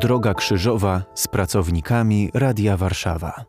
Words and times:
Droga 0.00 0.34
Krzyżowa 0.34 1.02
z 1.14 1.28
pracownikami 1.28 2.30
Radia 2.34 2.76
Warszawa. 2.76 3.44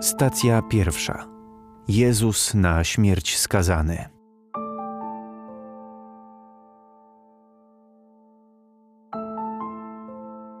Stacja 0.00 0.62
pierwsza. 0.62 1.26
Jezus 1.88 2.54
na 2.54 2.84
śmierć 2.84 3.38
skazany. 3.38 4.08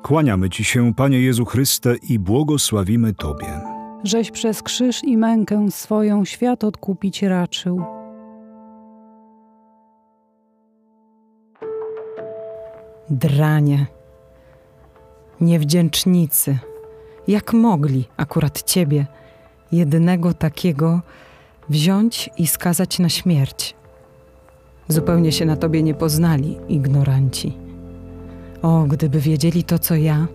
Kłaniamy 0.02 0.50
Ci 0.50 0.64
się, 0.64 0.94
Panie 0.94 1.20
Jezu 1.20 1.44
Chryste, 1.44 1.96
i 1.96 2.18
błogosławimy 2.18 3.14
Tobie. 3.14 3.60
Żeś 4.04 4.30
przez 4.30 4.62
krzyż 4.62 5.04
i 5.04 5.16
mękę 5.16 5.70
swoją 5.70 6.24
świat 6.24 6.64
odkupić 6.64 7.22
raczył. 7.22 7.99
Dranie, 13.10 13.86
niewdzięcznicy, 15.40 16.58
jak 17.28 17.52
mogli 17.52 18.04
akurat 18.16 18.62
Ciebie, 18.62 19.06
jedynego 19.72 20.34
takiego, 20.34 21.00
wziąć 21.68 22.30
i 22.38 22.46
skazać 22.46 22.98
na 22.98 23.08
śmierć? 23.08 23.74
Zupełnie 24.88 25.32
się 25.32 25.46
na 25.46 25.56
Tobie 25.56 25.82
nie 25.82 25.94
poznali, 25.94 26.58
ignoranci. 26.68 27.56
O, 28.62 28.82
gdyby 28.82 29.20
wiedzieli 29.20 29.64
to, 29.64 29.78
co 29.78 29.94
ja, 29.94 30.26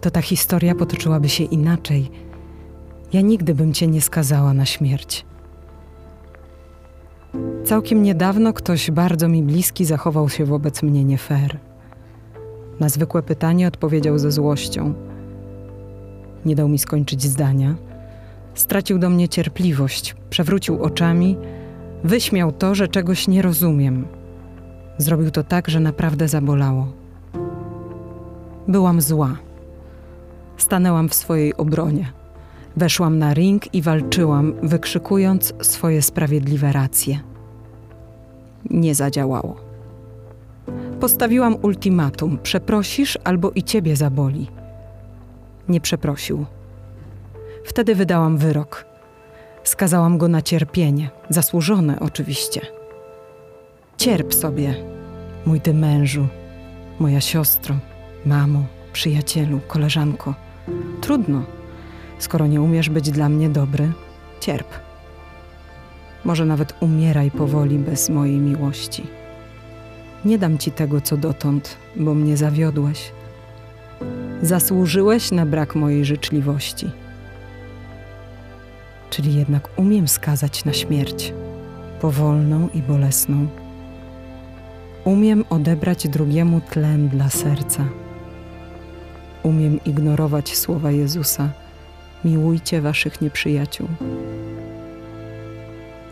to 0.00 0.10
ta 0.10 0.22
historia 0.22 0.74
potoczyłaby 0.74 1.28
się 1.28 1.44
inaczej. 1.44 2.10
Ja 3.12 3.20
nigdy 3.20 3.54
bym 3.54 3.72
Cię 3.72 3.86
nie 3.86 4.00
skazała 4.00 4.54
na 4.54 4.66
śmierć. 4.66 5.26
Całkiem 7.64 8.02
niedawno 8.02 8.52
ktoś 8.52 8.90
bardzo 8.90 9.28
mi 9.28 9.42
bliski 9.42 9.84
zachował 9.84 10.28
się 10.28 10.44
wobec 10.44 10.82
mnie 10.82 11.04
nie 11.04 11.18
fair. 11.18 11.65
Na 12.80 12.88
zwykłe 12.88 13.22
pytanie 13.22 13.68
odpowiedział 13.68 14.18
ze 14.18 14.30
złością. 14.30 14.94
Nie 16.44 16.56
dał 16.56 16.68
mi 16.68 16.78
skończyć 16.78 17.22
zdania. 17.22 17.74
Stracił 18.54 18.98
do 18.98 19.10
mnie 19.10 19.28
cierpliwość, 19.28 20.16
przewrócił 20.30 20.82
oczami, 20.82 21.36
wyśmiał 22.04 22.52
to, 22.52 22.74
że 22.74 22.88
czegoś 22.88 23.28
nie 23.28 23.42
rozumiem. 23.42 24.06
Zrobił 24.98 25.30
to 25.30 25.44
tak, 25.44 25.68
że 25.68 25.80
naprawdę 25.80 26.28
zabolało. 26.28 26.92
Byłam 28.68 29.00
zła. 29.00 29.36
Stanęłam 30.56 31.08
w 31.08 31.14
swojej 31.14 31.56
obronie. 31.56 32.12
Weszłam 32.76 33.18
na 33.18 33.34
ring 33.34 33.74
i 33.74 33.82
walczyłam, 33.82 34.54
wykrzykując 34.62 35.54
swoje 35.62 36.02
sprawiedliwe 36.02 36.72
racje. 36.72 37.20
Nie 38.70 38.94
zadziałało. 38.94 39.65
Postawiłam 41.00 41.56
ultimatum: 41.62 42.38
przeprosisz 42.42 43.18
albo 43.24 43.50
i 43.50 43.62
ciebie 43.62 43.96
zaboli. 43.96 44.46
Nie 45.68 45.80
przeprosił. 45.80 46.46
Wtedy 47.64 47.94
wydałam 47.94 48.38
wyrok. 48.38 48.84
Skazałam 49.64 50.18
go 50.18 50.28
na 50.28 50.42
cierpienie, 50.42 51.10
zasłużone 51.28 52.00
oczywiście. 52.00 52.60
Cierp 53.96 54.34
sobie, 54.34 54.74
mój 55.46 55.60
ty 55.60 55.74
mężu, 55.74 56.26
moja 56.98 57.20
siostro, 57.20 57.74
mamo, 58.26 58.64
przyjacielu, 58.92 59.60
koleżanko. 59.68 60.34
Trudno. 61.00 61.42
Skoro 62.18 62.46
nie 62.46 62.60
umiesz 62.60 62.88
być 62.88 63.10
dla 63.10 63.28
mnie 63.28 63.48
dobry, 63.48 63.92
cierp. 64.40 64.68
Może 66.24 66.44
nawet 66.44 66.74
umieraj 66.80 67.30
powoli 67.30 67.78
bez 67.78 68.10
mojej 68.10 68.38
miłości. 68.38 69.06
Nie 70.26 70.38
dam 70.38 70.58
ci 70.58 70.70
tego, 70.70 71.00
co 71.00 71.16
dotąd, 71.16 71.76
bo 71.96 72.14
mnie 72.14 72.36
zawiodłeś. 72.36 73.12
Zasłużyłeś 74.42 75.30
na 75.30 75.46
brak 75.46 75.74
mojej 75.74 76.04
życzliwości. 76.04 76.90
Czyli 79.10 79.34
jednak 79.34 79.68
umiem 79.76 80.08
skazać 80.08 80.64
na 80.64 80.72
śmierć, 80.72 81.34
powolną 82.00 82.68
i 82.74 82.82
bolesną. 82.82 83.46
Umiem 85.04 85.44
odebrać 85.50 86.08
drugiemu 86.08 86.60
tlen 86.60 87.08
dla 87.08 87.30
serca. 87.30 87.84
Umiem 89.42 89.80
ignorować 89.84 90.56
słowa 90.56 90.90
Jezusa: 90.90 91.50
Miłujcie 92.24 92.80
waszych 92.80 93.20
nieprzyjaciół. 93.20 93.88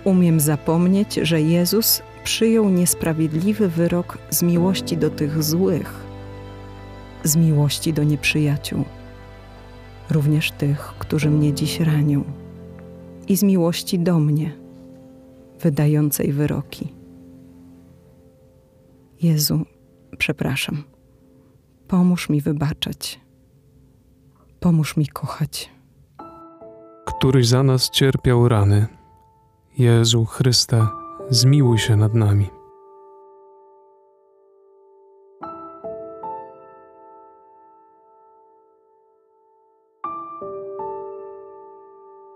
Umiem 0.05 0.41
zapomnieć, 0.41 1.15
że 1.15 1.43
Jezus 1.43 2.03
przyjął 2.25 2.71
niesprawiedliwy 2.71 3.69
wyrok 3.69 4.19
z 4.31 4.43
miłości 4.43 4.97
do 4.97 5.11
tych 5.11 5.43
złych, 5.43 6.05
z 7.25 7.37
miłości 7.37 7.93
do 7.93 8.05
nieprzyjaciół, 8.05 8.85
również 10.11 10.51
tych, 10.51 10.81
którzy 10.99 11.31
mnie 11.31 11.53
dziś 11.53 11.81
ranią, 11.81 12.25
i 13.29 13.37
z 13.37 13.43
miłości 13.43 13.99
do 13.99 14.19
mnie, 14.19 14.53
wydającej 15.61 16.33
wyroki. 16.33 16.95
Jezu, 19.23 19.61
przepraszam, 20.19 20.85
pomóż 21.89 22.29
mi 22.29 22.41
wybaczać, 22.41 23.21
pomóż 24.61 24.97
mi 24.97 25.07
kochać. 25.07 25.71
Któryś 27.07 27.49
za 27.49 27.63
nas 27.63 27.91
cierpiał 27.91 28.49
rany. 28.49 28.87
Jezu 29.79 30.25
Chryste, 30.25 30.87
zmiłuj 31.31 31.79
się 31.79 31.97
nad 31.97 32.15
nami. 32.15 32.51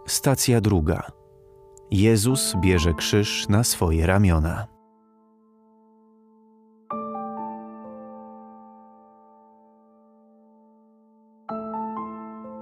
Stacja 0.06 0.60
druga. 0.60 1.03
Jezus 1.91 2.54
bierze 2.60 2.94
krzyż 2.94 3.49
na 3.49 3.65
swoje 3.65 4.06
ramiona. 4.06 4.66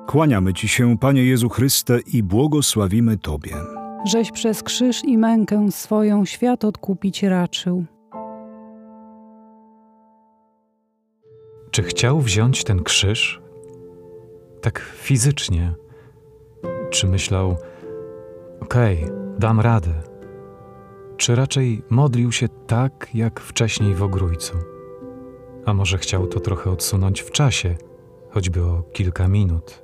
Kłaniamy 0.06 0.53
Ci 0.54 0.69
się, 0.69 0.98
Panie 0.98 1.25
Jezu 1.25 1.48
Chryste, 1.48 1.98
i 2.00 2.22
błogosławimy 2.22 3.19
Tobie. 3.19 3.75
Żeś 4.06 4.33
przez 4.33 4.62
krzyż 4.62 5.05
i 5.05 5.19
mękę 5.19 5.72
swoją 5.72 6.25
świat 6.25 6.65
odkupić 6.65 7.22
raczył. 7.22 7.84
Czy 11.71 11.83
chciał 11.83 12.21
wziąć 12.21 12.65
ten 12.65 12.83
krzyż? 12.83 13.41
Tak 14.61 14.78
fizycznie. 14.78 15.75
Czy 16.91 17.06
myślał, 17.06 17.56
okej, 18.61 19.05
okay, 19.05 19.17
dam 19.39 19.61
radę? 19.61 19.93
Czy 21.17 21.34
raczej 21.34 21.83
modlił 21.91 22.33
się 22.33 22.49
tak, 22.67 23.09
jak 23.15 23.41
wcześniej 23.41 23.94
w 23.94 24.03
ogrójcu? 24.03 24.55
A 25.65 25.75
może 25.75 25.99
chciał 25.99 26.27
to 26.27 26.41
trochę 26.41 26.71
odsunąć 26.71 27.21
w 27.21 27.31
czasie, 27.31 27.77
choćby 28.31 28.62
o 28.62 28.83
kilka 28.93 29.28
minut? 29.28 29.83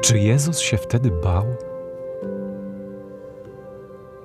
Czy 0.00 0.18
Jezus 0.18 0.58
się 0.58 0.76
wtedy 0.76 1.10
bał? 1.10 1.44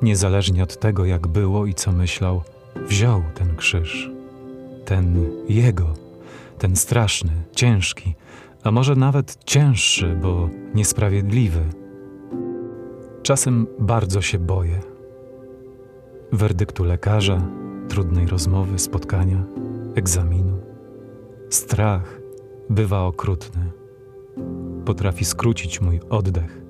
Niezależnie 0.01 0.63
od 0.63 0.79
tego, 0.79 1.06
jak 1.06 1.28
było 1.28 1.66
i 1.66 1.73
co 1.73 1.91
myślał, 1.91 2.41
wziął 2.88 3.23
ten 3.35 3.56
krzyż. 3.56 4.12
Ten 4.85 5.29
jego, 5.50 5.94
ten 6.57 6.75
straszny, 6.75 7.31
ciężki, 7.56 8.16
a 8.63 8.72
może 8.72 8.95
nawet 8.95 9.38
cięższy, 9.45 10.18
bo 10.21 10.50
niesprawiedliwy. 10.75 11.59
Czasem 13.24 13.68
bardzo 13.80 14.21
się 14.21 14.39
boję. 14.39 14.80
Werdyktu 16.31 16.83
lekarza, 16.83 17.42
trudnej 17.89 18.27
rozmowy, 18.27 18.80
spotkania, 18.80 19.44
egzaminu. 19.95 20.59
Strach 21.50 22.21
bywa 22.69 23.04
okrutny. 23.04 23.71
Potrafi 24.86 25.25
skrócić 25.25 25.81
mój 25.81 26.00
oddech. 26.09 26.62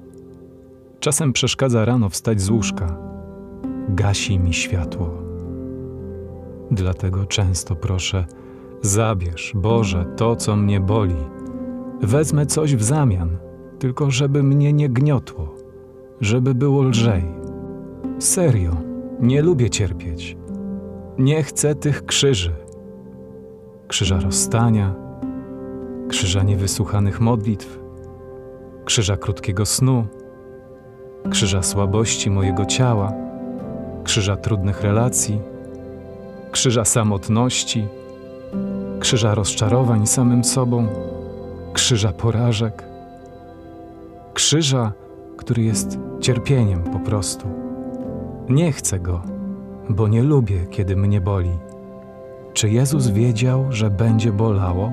Czasem 1.00 1.34
przeszkadza 1.34 1.86
rano 1.86 2.10
wstać 2.10 2.42
z 2.42 2.50
łóżka. 2.50 3.12
Gasi 3.90 4.40
mi 4.40 4.54
światło. 4.54 5.10
Dlatego 6.72 7.26
często 7.26 7.76
proszę, 7.76 8.26
zabierz, 8.82 9.52
Boże, 9.56 10.06
to, 10.18 10.36
co 10.36 10.56
mnie 10.56 10.80
boli 10.80 11.16
Wezmę 12.02 12.46
coś 12.46 12.76
w 12.76 12.84
zamian, 12.84 13.38
tylko 13.80 14.12
żeby 14.12 14.44
mnie 14.44 14.74
nie 14.74 14.90
gniotło, 14.90 15.56
żeby 16.22 16.56
było 16.56 16.84
lżej. 16.84 17.24
Serio, 18.20 18.78
nie 19.20 19.42
lubię 19.42 19.70
cierpieć. 19.70 20.38
Nie 21.18 21.44
chcę 21.44 21.76
tych 21.76 22.06
krzyży. 22.06 22.56
Krzyża 23.88 24.20
rozstania, 24.20 24.96
krzyża 26.10 26.44
niewysłuchanych 26.44 27.22
modlitw, 27.22 27.80
krzyża 28.86 29.18
krótkiego 29.18 29.66
snu, 29.66 30.08
krzyża 31.30 31.64
słabości 31.64 32.30
mojego 32.30 32.66
ciała, 32.66 33.14
krzyża 34.04 34.36
trudnych 34.36 34.82
relacji, 34.82 35.42
krzyża 36.52 36.86
samotności, 36.86 37.88
krzyża 39.00 39.36
rozczarowań 39.36 40.08
samym 40.08 40.44
sobą, 40.44 40.88
krzyża 41.74 42.12
porażek, 42.14 42.84
krzyża, 44.34 44.92
który 45.38 45.64
jest 45.64 45.98
cierpieniem 46.20 46.84
po 46.84 47.00
prostu. 47.00 47.48
Nie 48.50 48.72
chcę 48.72 49.00
go, 49.00 49.22
bo 49.90 50.08
nie 50.08 50.24
lubię, 50.24 50.66
kiedy 50.70 50.96
mnie 50.96 51.22
boli. 51.22 51.60
Czy 52.54 52.70
Jezus 52.70 53.08
wiedział, 53.08 53.66
że 53.70 53.90
będzie 53.90 54.32
bolało? 54.32 54.92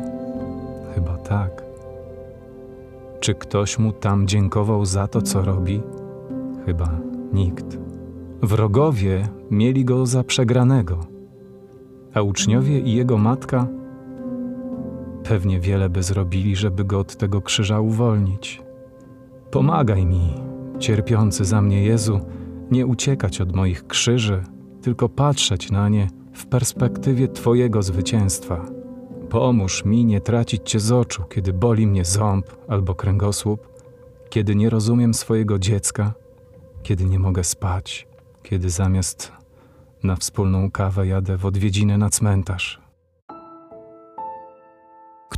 Chyba 0.95 1.17
tak. 1.17 1.63
Czy 3.21 3.35
ktoś 3.35 3.79
mu 3.79 3.93
tam 3.93 4.27
dziękował 4.27 4.85
za 4.85 5.09
to, 5.09 5.23
co 5.23 5.43
robi? 5.43 5.83
Chyba 6.67 6.91
nikt. 7.33 7.88
Wrogowie 8.43 9.29
mieli 9.51 9.85
go 9.85 10.07
za 10.07 10.25
przegranego, 10.25 10.99
a 12.15 12.23
uczniowie 12.23 12.81
i 12.81 12.95
jego 12.95 13.19
matka 13.19 13.67
pewnie 15.25 15.61
wiele 15.61 15.89
by 15.89 16.03
zrobili, 16.03 16.57
żeby 16.57 16.85
go 16.85 16.99
od 16.99 17.17
tego 17.17 17.41
krzyża 17.41 17.81
uwolnić. 17.81 18.63
Pomagaj 19.51 20.07
mi, 20.07 20.35
cierpiący 20.79 21.45
za 21.45 21.63
mnie 21.63 21.85
Jezu, 21.85 22.21
nie 22.71 22.87
uciekać 22.87 23.41
od 23.41 23.57
moich 23.57 23.87
krzyży, 23.87 24.43
tylko 24.83 25.09
patrzeć 25.09 25.71
na 25.71 25.89
nie 25.89 26.09
w 26.33 26.47
perspektywie 26.47 27.29
Twojego 27.29 27.83
zwycięstwa. 27.83 28.67
Pomóż 29.29 29.85
mi 29.85 30.05
nie 30.05 30.21
tracić 30.21 30.71
Cię 30.71 30.81
z 30.81 30.93
oczu, 30.93 31.23
kiedy 31.29 31.53
boli 31.53 31.87
mnie 31.87 32.05
ząb 32.05 32.47
albo 32.69 32.95
kręgosłup, 32.95 33.69
kiedy 34.31 34.55
nie 34.55 34.71
rozumiem 34.71 35.15
swojego 35.15 35.59
dziecka, 35.59 36.13
kiedy 36.83 37.05
nie 37.05 37.19
mogę 37.19 37.45
spać, 37.45 38.09
kiedy 38.51 38.71
zamiast 38.71 39.33
na 40.03 40.17
wspólną 40.17 40.71
kawę 40.71 41.07
jadę 41.07 41.37
w 41.37 41.47
odwiedziny 41.47 41.99
na 41.99 42.11
cmentarz. 42.11 42.89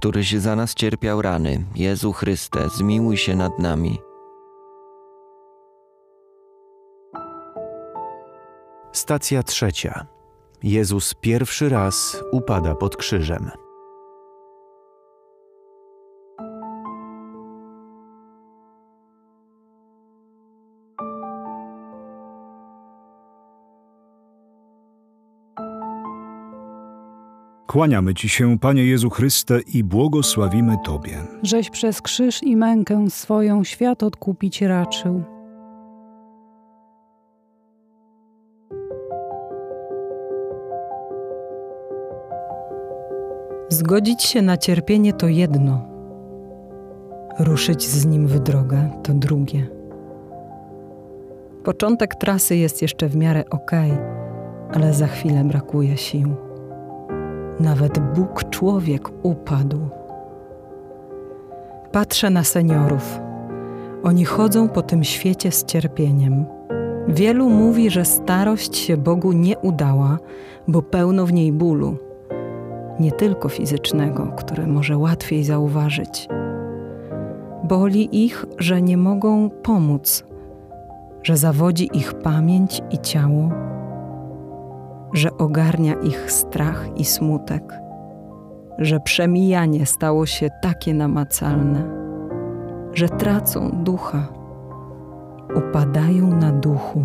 któryś 0.00 0.32
za 0.32 0.56
nas 0.56 0.74
cierpiał 0.74 1.22
rany, 1.22 1.64
Jezu 1.74 2.12
Chryste, 2.12 2.68
zmiłuj 2.68 3.16
się 3.16 3.36
nad 3.36 3.58
nami. 3.58 3.98
Stacja 8.92 9.42
trzecia. 9.42 10.06
Jezus 10.62 11.14
pierwszy 11.14 11.68
raz 11.68 12.24
upada 12.32 12.74
pod 12.74 12.96
krzyżem. 12.96 13.50
Kłaniamy 27.70 28.14
Ci 28.14 28.28
się, 28.28 28.58
Panie 28.58 28.84
Jezu 28.84 29.10
Chryste, 29.10 29.60
i 29.74 29.84
błogosławimy 29.84 30.76
Tobie. 30.84 31.18
Żeś 31.42 31.70
przez 31.70 32.02
krzyż 32.02 32.42
i 32.42 32.56
mękę 32.56 33.10
swoją 33.10 33.64
świat 33.64 34.02
odkupić 34.02 34.62
raczył. 34.62 35.22
Zgodzić 43.68 44.22
się 44.22 44.42
na 44.42 44.56
cierpienie 44.56 45.12
to 45.12 45.28
jedno, 45.28 45.88
ruszyć 47.38 47.82
z 47.82 48.06
nim 48.06 48.26
w 48.26 48.38
drogę 48.38 48.90
to 49.02 49.14
drugie. 49.14 49.68
Początek 51.64 52.14
trasy 52.14 52.56
jest 52.56 52.82
jeszcze 52.82 53.08
w 53.08 53.16
miarę 53.16 53.44
okej, 53.50 53.92
ale 54.72 54.94
za 54.94 55.06
chwilę 55.06 55.44
brakuje 55.44 55.96
sił. 55.96 56.49
Nawet 57.60 57.98
Bóg 57.98 58.50
człowiek 58.50 59.08
upadł. 59.22 59.78
Patrzę 61.92 62.30
na 62.30 62.44
seniorów. 62.44 63.20
Oni 64.02 64.24
chodzą 64.24 64.68
po 64.68 64.82
tym 64.82 65.04
świecie 65.04 65.52
z 65.52 65.64
cierpieniem. 65.64 66.44
Wielu 67.08 67.50
mówi, 67.50 67.90
że 67.90 68.04
starość 68.04 68.76
się 68.76 68.96
Bogu 68.96 69.32
nie 69.32 69.58
udała, 69.58 70.18
bo 70.68 70.82
pełno 70.82 71.26
w 71.26 71.32
niej 71.32 71.52
bólu 71.52 71.96
nie 73.00 73.12
tylko 73.12 73.48
fizycznego, 73.48 74.32
które 74.36 74.66
może 74.66 74.98
łatwiej 74.98 75.44
zauważyć. 75.44 76.28
Boli 77.64 78.24
ich, 78.24 78.44
że 78.58 78.82
nie 78.82 78.96
mogą 78.96 79.50
pomóc, 79.50 80.24
że 81.22 81.36
zawodzi 81.36 81.90
ich 81.94 82.14
pamięć 82.14 82.82
i 82.90 82.98
ciało, 82.98 83.50
że 85.12 85.36
ogarnia 85.36 85.94
ich 85.94 86.32
strach 86.32 86.88
i 86.96 87.04
smutek, 87.04 87.80
że 88.78 89.00
przemijanie 89.00 89.86
stało 89.86 90.26
się 90.26 90.48
takie 90.62 90.94
namacalne, 90.94 91.84
że 92.92 93.08
tracą 93.08 93.70
ducha, 93.70 94.28
upadają 95.56 96.26
na 96.26 96.52
duchu. 96.52 97.04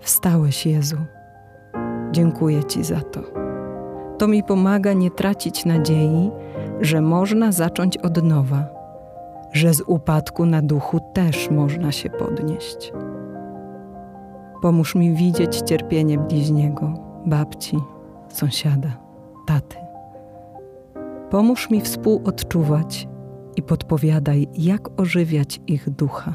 Wstałeś, 0.00 0.66
Jezu. 0.66 0.96
Dziękuję 2.12 2.64
Ci 2.64 2.84
za 2.84 3.00
to. 3.00 3.20
To 4.18 4.28
mi 4.28 4.42
pomaga 4.42 4.92
nie 4.92 5.10
tracić 5.10 5.64
nadziei, 5.64 6.30
że 6.80 7.00
można 7.00 7.52
zacząć 7.52 7.98
od 7.98 8.22
nowa, 8.22 8.68
że 9.52 9.74
z 9.74 9.80
upadku 9.80 10.46
na 10.46 10.62
duchu 10.62 11.00
też 11.14 11.50
można 11.50 11.92
się 11.92 12.10
podnieść. 12.10 12.92
Pomóż 14.64 14.94
mi 14.94 15.14
widzieć 15.14 15.60
cierpienie 15.60 16.18
bliźniego, 16.18 16.94
babci, 17.26 17.78
sąsiada, 18.28 18.96
taty. 19.46 19.76
Pomóż 21.30 21.70
mi 21.70 21.80
współodczuwać 21.80 23.08
i 23.56 23.62
podpowiadaj, 23.62 24.48
jak 24.54 25.00
ożywiać 25.00 25.60
ich 25.66 25.90
ducha. 25.90 26.34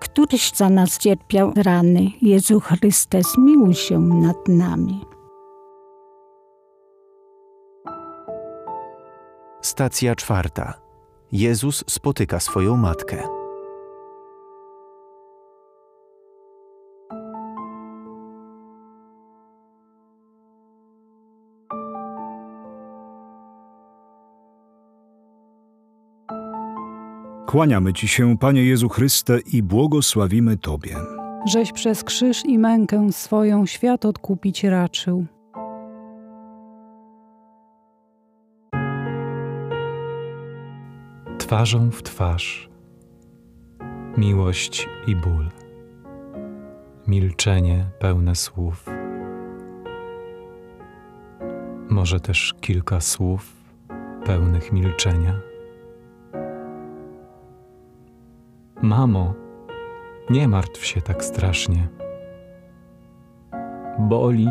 któryś 0.00 0.52
za 0.54 0.70
nas 0.70 0.98
cierpiał 0.98 1.52
rany. 1.56 2.10
Jezu 2.22 2.60
Chryste, 2.60 3.22
zmiłuj 3.22 3.74
się 3.74 3.98
nad 3.98 4.48
nami. 4.48 5.00
Stacja 9.60 10.14
czwarta. 10.14 10.74
Jezus 11.32 11.84
spotyka 11.86 12.40
swoją 12.40 12.76
matkę. 12.76 13.37
Kłaniamy 27.48 27.92
Ci 27.92 28.08
się, 28.08 28.38
Panie 28.38 28.64
Jezu 28.64 28.88
Chryste, 28.88 29.38
i 29.52 29.62
błogosławimy 29.62 30.56
Tobie. 30.56 30.96
Żeś 31.46 31.72
przez 31.72 32.04
krzyż 32.04 32.44
i 32.44 32.58
mękę 32.58 33.12
swoją 33.12 33.66
świat 33.66 34.04
odkupić 34.04 34.64
raczył. 34.64 35.26
Twarzą 41.38 41.90
w 41.90 42.02
twarz. 42.02 42.70
Miłość 44.16 44.88
i 45.06 45.16
ból. 45.16 45.48
Milczenie 47.06 47.84
pełne 47.98 48.34
słów. 48.34 48.86
Może 51.90 52.20
też 52.20 52.54
kilka 52.60 53.00
słów 53.00 53.52
pełnych 54.24 54.72
milczenia. 54.72 55.47
Mamo, 58.88 59.34
nie 60.30 60.48
martw 60.48 60.84
się 60.84 61.02
tak 61.02 61.24
strasznie. 61.24 61.88
Boli, 63.98 64.48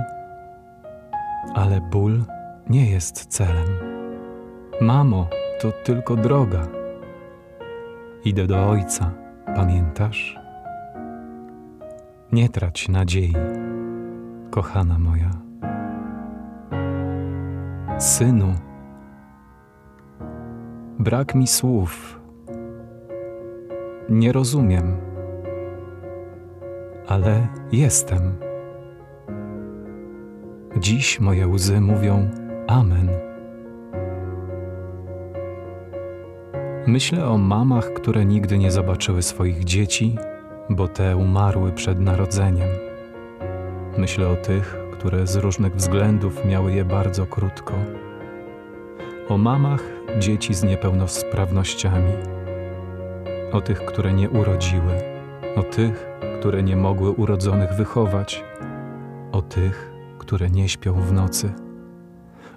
ale 1.56 1.82
ból 1.82 2.24
nie 2.70 2.91
jest 2.91 3.25
celem. 3.25 3.67
Mamo, 4.82 5.27
to 5.62 5.72
tylko 5.72 6.15
droga. 6.15 6.67
Idę 8.25 8.48
do 8.48 8.70
Ojca, 8.70 9.12
pamiętasz? 9.56 10.39
Nie 12.32 12.50
trać 12.50 12.89
nadziei, 12.89 13.34
kochana 14.51 15.00
moja. 15.00 15.32
Synu, 17.98 18.53
brak 21.00 21.36
mi 21.36 21.48
słów. 21.48 22.26
Nie 24.10 24.32
rozumiem, 24.32 24.98
ale 27.08 27.48
jestem. 27.72 28.38
Dziś 30.78 31.20
moje 31.20 31.48
łzy 31.48 31.82
mówią 31.82 32.30
Amen. 32.68 33.10
Myślę 36.88 37.28
o 37.28 37.38
mamach, 37.38 37.94
które 37.94 38.26
nigdy 38.26 38.58
nie 38.58 38.72
zobaczyły 38.72 39.22
swoich 39.22 39.64
dzieci, 39.64 40.18
bo 40.70 40.88
te 40.88 41.18
umarły 41.18 41.72
przed 41.72 42.00
narodzeniem. 42.00 42.70
Myślę 43.98 44.30
o 44.30 44.36
tych, 44.36 44.78
które 44.92 45.28
z 45.28 45.36
różnych 45.36 45.76
względów 45.76 46.46
miały 46.46 46.74
je 46.74 46.86
bardzo 46.86 47.26
krótko. 47.26 47.74
O 49.30 49.38
mamach 49.38 49.84
dzieci 50.20 50.54
z 50.54 50.64
niepełnosprawnościami. 50.64 52.37
O 53.51 53.62
tych, 53.62 53.86
które 53.86 54.13
nie 54.13 54.30
urodziły. 54.30 54.94
O 55.56 55.63
tych, 55.63 56.08
które 56.39 56.63
nie 56.63 56.75
mogły 56.75 57.12
urodzonych 57.12 57.74
wychować. 57.74 58.44
O 59.32 59.42
tych, 59.42 59.94
które 60.18 60.50
nie 60.50 60.70
śpią 60.70 60.94
w 60.94 61.13
nocy. 61.13 61.54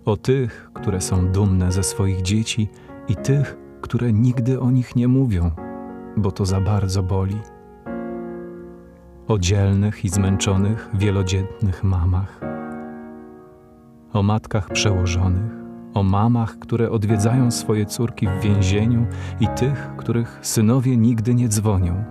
O 0.04 0.16
tych, 0.16 0.70
które 0.74 1.00
są 1.00 1.28
dumne 1.28 1.72
ze 1.72 1.82
swoich 1.82 2.22
dzieci 2.22 2.68
i 3.08 3.16
tych, 3.16 3.56
które 3.80 4.12
nigdy 4.12 4.60
o 4.60 4.70
nich 4.70 4.96
nie 4.96 5.08
mówią, 5.08 5.50
bo 6.16 6.32
to 6.32 6.46
za 6.46 6.60
bardzo 6.60 7.02
boli. 7.02 7.40
O 9.28 9.38
dzielnych 9.38 10.04
i 10.04 10.08
zmęczonych, 10.08 10.88
wielodzietnych 10.94 11.84
mamach. 11.84 12.40
O 14.12 14.22
matkach 14.22 14.68
przełożonych, 14.68 15.59
o 15.94 16.02
mamach, 16.02 16.58
które 16.58 16.90
odwiedzają 16.90 17.50
swoje 17.50 17.86
córki 17.86 18.26
w 18.26 18.40
więzieniu 18.40 19.06
i 19.40 19.48
tych, 19.48 19.90
których 19.96 20.38
synowie 20.42 20.96
nigdy 20.96 21.34
nie 21.34 21.48
dzwonią. 21.48 22.04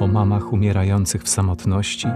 O 0.00 0.06
mamach 0.06 0.52
umierających 0.52 1.22
w 1.22 1.28
samotności 1.28 2.08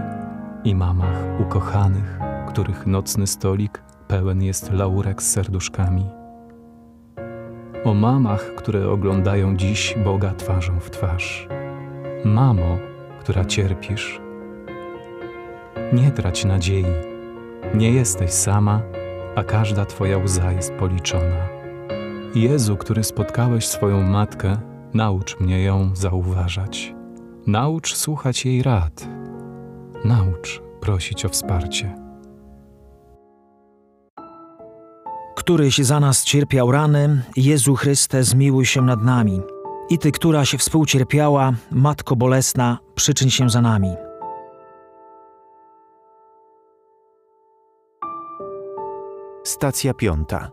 i 0.63 0.75
mamach 0.75 1.39
ukochanych, 1.39 2.19
których 2.47 2.87
nocny 2.87 3.27
stolik 3.27 3.83
pełen 4.07 4.43
jest 4.43 4.71
laurek 4.71 5.23
z 5.23 5.31
serduszkami. 5.31 6.05
O 7.83 7.93
mamach, 7.93 8.55
które 8.55 8.89
oglądają 8.89 9.57
dziś 9.57 9.95
Boga 10.05 10.33
twarzą 10.33 10.79
w 10.79 10.89
twarz. 10.89 11.47
Mamo, 12.25 12.77
która 13.19 13.45
cierpisz, 13.45 14.21
nie 15.93 16.11
trać 16.11 16.45
nadziei. 16.45 16.85
Nie 17.75 17.91
jesteś 17.91 18.31
sama, 18.31 18.81
a 19.35 19.43
każda 19.43 19.85
Twoja 19.85 20.17
łza 20.17 20.51
jest 20.51 20.73
policzona. 20.73 21.47
Jezu, 22.35 22.77
który 22.77 23.03
spotkałeś 23.03 23.67
swoją 23.67 24.01
matkę, 24.01 24.57
naucz 24.93 25.39
mnie 25.39 25.63
ją 25.63 25.95
zauważać. 25.95 26.93
Naucz 27.47 27.95
słuchać 27.95 28.45
jej 28.45 28.63
rad. 28.63 29.07
Naucz 30.05 30.61
prosić 30.81 31.25
o 31.25 31.29
wsparcie. 31.29 31.95
Któryś 35.35 35.77
za 35.77 35.99
nas 35.99 36.23
cierpiał 36.23 36.71
rany, 36.71 37.21
Jezu 37.35 37.75
Chryste, 37.75 38.23
zmiłuj 38.23 38.65
się 38.65 38.81
nad 38.81 39.03
nami. 39.03 39.41
I 39.89 39.97
Ty, 39.99 40.11
któraś 40.11 40.55
współcierpiała, 40.55 41.53
Matko 41.71 42.15
Bolesna, 42.15 42.77
przyczyn 42.95 43.29
się 43.29 43.49
za 43.49 43.61
nami. 43.61 43.89
Stacja 49.55 49.93
piąta. 49.93 50.51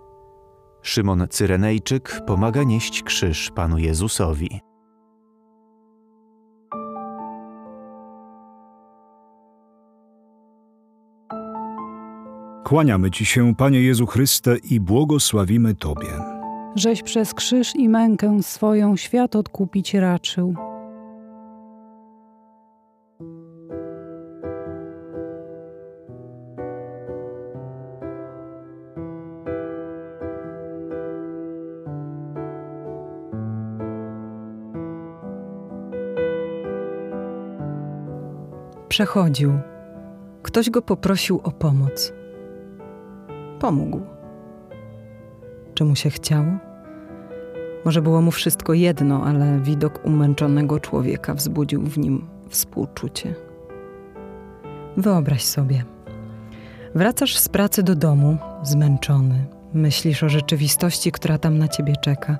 Szymon 0.82 1.26
Cyrenejczyk 1.30 2.20
pomaga 2.26 2.62
nieść 2.62 3.02
krzyż 3.02 3.50
Panu 3.54 3.78
Jezusowi. 3.78 4.60
Kłaniamy 12.64 13.10
Ci 13.10 13.26
się, 13.26 13.54
Panie 13.54 13.80
Jezu 13.82 14.06
Chryste, 14.06 14.56
i 14.56 14.80
błogosławimy 14.80 15.74
Tobie. 15.74 16.10
Żeś 16.76 17.02
przez 17.02 17.34
krzyż 17.34 17.76
i 17.76 17.88
mękę 17.88 18.42
swoją 18.42 18.96
świat 18.96 19.36
odkupić 19.36 19.94
raczył. 19.94 20.71
Przechodził. 38.92 39.52
Ktoś 40.42 40.70
go 40.70 40.82
poprosił 40.82 41.40
o 41.44 41.50
pomoc. 41.50 42.12
Pomógł. 43.60 44.00
Czy 45.74 45.84
mu 45.84 45.96
się 45.96 46.10
chciało? 46.10 46.46
Może 47.84 48.02
było 48.02 48.20
mu 48.20 48.30
wszystko 48.30 48.72
jedno, 48.74 49.24
ale 49.24 49.60
widok 49.60 50.04
umęczonego 50.04 50.80
człowieka 50.80 51.34
wzbudził 51.34 51.82
w 51.82 51.98
nim 51.98 52.26
współczucie. 52.48 53.34
Wyobraź 54.96 55.44
sobie. 55.44 55.84
Wracasz 56.94 57.36
z 57.38 57.48
pracy 57.48 57.82
do 57.82 57.94
domu, 57.94 58.36
zmęczony. 58.62 59.46
Myślisz 59.74 60.22
o 60.22 60.28
rzeczywistości, 60.28 61.12
która 61.12 61.38
tam 61.38 61.58
na 61.58 61.68
ciebie 61.68 61.96
czeka. 61.96 62.38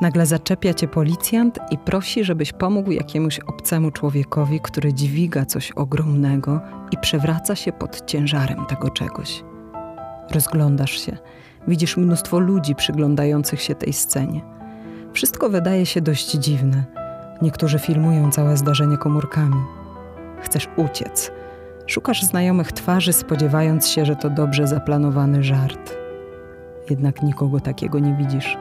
Nagle 0.00 0.26
zaczepia 0.26 0.74
cię 0.74 0.88
policjant 0.88 1.58
i 1.70 1.78
prosi, 1.78 2.24
żebyś 2.24 2.52
pomógł 2.52 2.90
jakiemuś 2.90 3.38
obcemu 3.38 3.90
człowiekowi, 3.90 4.60
który 4.60 4.94
dźwiga 4.94 5.44
coś 5.44 5.70
ogromnego 5.70 6.60
i 6.90 6.98
przewraca 6.98 7.56
się 7.56 7.72
pod 7.72 8.06
ciężarem 8.06 8.66
tego 8.66 8.90
czegoś. 8.90 9.44
Rozglądasz 10.30 11.06
się, 11.06 11.16
widzisz 11.68 11.96
mnóstwo 11.96 12.38
ludzi 12.38 12.74
przyglądających 12.74 13.62
się 13.62 13.74
tej 13.74 13.92
scenie. 13.92 14.40
Wszystko 15.12 15.48
wydaje 15.48 15.86
się 15.86 16.00
dość 16.00 16.30
dziwne. 16.30 16.84
Niektórzy 17.42 17.78
filmują 17.78 18.30
całe 18.30 18.56
zdarzenie 18.56 18.96
komórkami. 18.96 19.62
Chcesz 20.40 20.68
uciec. 20.76 21.32
Szukasz 21.86 22.22
znajomych 22.22 22.72
twarzy, 22.72 23.12
spodziewając 23.12 23.88
się, 23.88 24.04
że 24.04 24.16
to 24.16 24.30
dobrze 24.30 24.66
zaplanowany 24.66 25.42
żart. 25.42 26.01
Jednak 26.92 27.22
nikogo 27.22 27.60
takiego 27.60 27.98
nie 27.98 28.14
widzisz. 28.14 28.58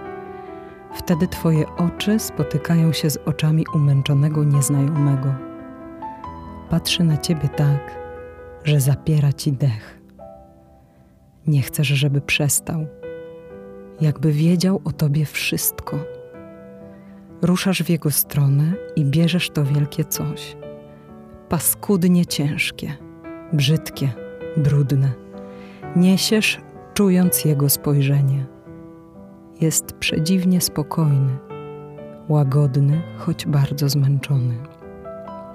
Wtedy 0.94 1.28
twoje 1.28 1.66
oczy 1.76 2.20
spotykają 2.20 2.94
się 2.94 3.10
z 3.10 3.18
oczami 3.18 3.66
umęczonego 3.76 4.44
nieznajomego. 4.44 5.34
Patrzy 6.70 7.04
na 7.04 7.18
ciebie 7.18 7.50
tak, 7.50 7.96
że 8.64 8.80
zapiera 8.80 9.34
ci 9.34 9.52
dech. 9.52 10.00
Nie 11.48 11.62
chcesz, 11.62 11.88
żeby 11.88 12.22
przestał, 12.22 12.86
jakby 14.02 14.32
wiedział 14.32 14.82
o 14.86 14.92
tobie 14.92 15.26
wszystko. 15.26 15.98
Ruszasz 17.42 17.84
w 17.84 17.90
jego 17.90 18.12
stronę 18.12 18.74
i 18.96 19.06
bierzesz 19.06 19.50
to 19.50 19.64
wielkie 19.64 20.06
coś. 20.06 20.58
Paskudnie 21.50 22.26
ciężkie, 22.26 22.94
brzydkie, 23.54 24.10
brudne. 24.58 25.12
Niesiesz, 25.96 26.62
czując 27.02 27.46
jego 27.46 27.70
spojrzenie. 27.70 28.46
Jest 29.62 29.94
przedziwnie 29.94 30.62
spokojny, 30.62 31.38
łagodny, 32.30 33.02
choć 33.18 33.46
bardzo 33.46 33.90
zmęczony. 33.90 34.56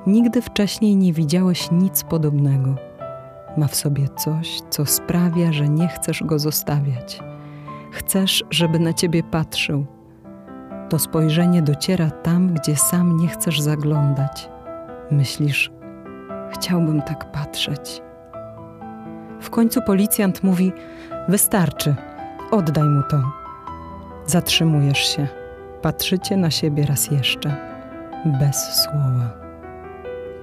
Nigdy 0.07 0.43
wcześniej 0.43 0.97
nie 0.97 1.13
widziałeś 1.13 1.71
nic 1.71 2.05
podobnego. 2.05 2.75
Ma 3.57 3.67
w 3.67 3.75
sobie 3.75 4.09
coś, 4.09 4.61
co 4.71 4.87
sprawia, 4.87 5.53
że 5.53 5.69
nie 5.69 5.89
chcesz 5.89 6.23
go 6.25 6.39
zostawiać. 6.39 7.21
Chcesz, 7.93 8.45
żeby 8.51 8.79
na 8.79 8.93
ciebie 8.93 9.23
patrzył. 9.23 9.87
To 10.89 10.99
spojrzenie 10.99 11.63
dociera 11.63 12.11
tam, 12.11 12.55
gdzie 12.55 12.77
sam 12.77 13.17
nie 13.17 13.29
chcesz 13.29 13.61
zaglądać. 13.61 14.49
Myślisz, 15.11 15.71
chciałbym 16.51 17.03
tak 17.03 17.33
patrzeć. 17.33 18.03
W 19.41 19.51
końcu 19.51 19.83
policjant 19.83 20.43
mówi: 20.43 20.73
Wystarczy, 21.29 21.95
oddaj 22.51 22.85
mu 22.85 23.03
to. 23.03 23.23
Zatrzymujesz 24.27 24.99
się, 24.99 25.29
patrzycie 25.83 26.37
na 26.37 26.51
siebie 26.51 26.87
raz 26.87 27.11
jeszcze, 27.11 27.57
bez 28.41 28.57
słowa. 28.57 29.31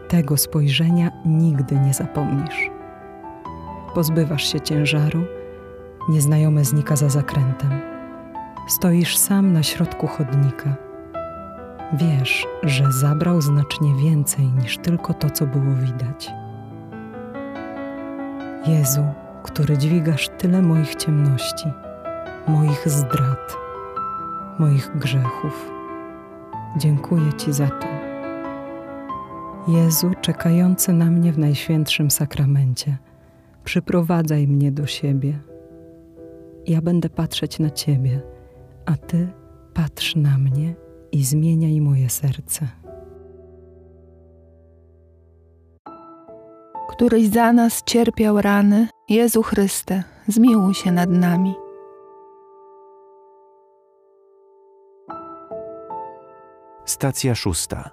Tego 0.08 0.38
spojrzenia 0.38 1.12
nigdy 1.26 1.80
nie 1.80 1.94
zapomnisz. 1.94 2.70
Pozbywasz 3.96 4.52
się 4.52 4.62
ciężaru, 4.62 5.24
nieznajome 6.10 6.66
znika 6.66 6.96
za 6.96 7.10
zakrętem. 7.10 7.82
Stoisz 8.68 9.18
sam 9.18 9.54
na 9.54 9.64
środku 9.64 10.08
chodnika. 10.08 10.76
Wiesz, 11.94 12.48
że 12.64 12.92
zabrał 12.92 13.42
znacznie 13.42 13.96
więcej 13.96 14.46
niż 14.46 14.78
tylko 14.78 15.14
to, 15.14 15.30
co 15.30 15.46
było 15.46 15.76
widać. 15.76 16.32
Jezu, 18.68 19.06
który 19.44 19.78
dźwigasz 19.78 20.30
tyle 20.30 20.62
moich 20.62 20.96
ciemności, 20.96 21.66
moich 22.48 22.90
zdrad, 22.90 23.58
moich 24.60 24.98
grzechów. 24.98 25.72
Dziękuję 26.78 27.34
Ci 27.34 27.54
za 27.54 27.68
to. 27.68 27.88
Jezu, 29.68 30.12
czekający 30.22 30.94
na 30.94 31.06
mnie 31.06 31.34
w 31.34 31.38
Najświętszym 31.38 32.12
Sakramencie, 32.12 32.98
przyprowadzaj 33.64 34.48
mnie 34.48 34.72
do 34.72 34.88
siebie. 34.88 35.40
Ja 36.68 36.82
będę 36.82 37.10
patrzeć 37.10 37.60
na 37.60 37.70
Ciebie, 37.70 38.22
a 38.86 38.98
Ty 38.98 39.28
patrz 39.74 40.16
na 40.16 40.38
mnie 40.38 40.76
i 41.12 41.24
zmieniaj 41.24 41.82
moje 41.82 42.10
serce. 42.10 42.83
Któryś 46.94 47.28
za 47.28 47.54
nas 47.54 47.84
cierpiał 47.84 48.42
rany, 48.42 48.88
Jezu 49.10 49.44
Chryste, 49.44 50.04
zmiłuj 50.28 50.74
się 50.74 50.92
nad 50.92 51.10
nami. 51.10 51.54
Stacja 56.86 57.36
szósta. 57.36 57.90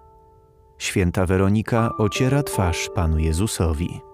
Święta 0.78 1.26
Weronika 1.26 1.90
ociera 1.98 2.42
twarz 2.42 2.90
Panu 2.94 3.18
Jezusowi. 3.18 4.09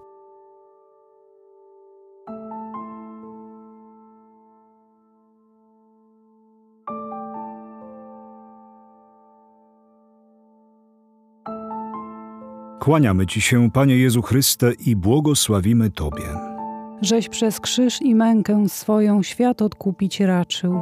Kłaniamy 12.87 13.25
Ci 13.25 13.41
się, 13.41 13.71
Panie 13.71 13.97
Jezu 13.97 14.21
Chryste, 14.21 14.73
i 14.73 14.95
błogosławimy 14.95 15.89
Tobie. 15.89 16.23
Żeś 17.01 17.29
przez 17.29 17.59
krzyż 17.59 18.01
i 18.01 18.15
mękę 18.15 18.69
swoją 18.69 19.23
świat 19.23 19.61
odkupić 19.61 20.19
raczył. 20.19 20.81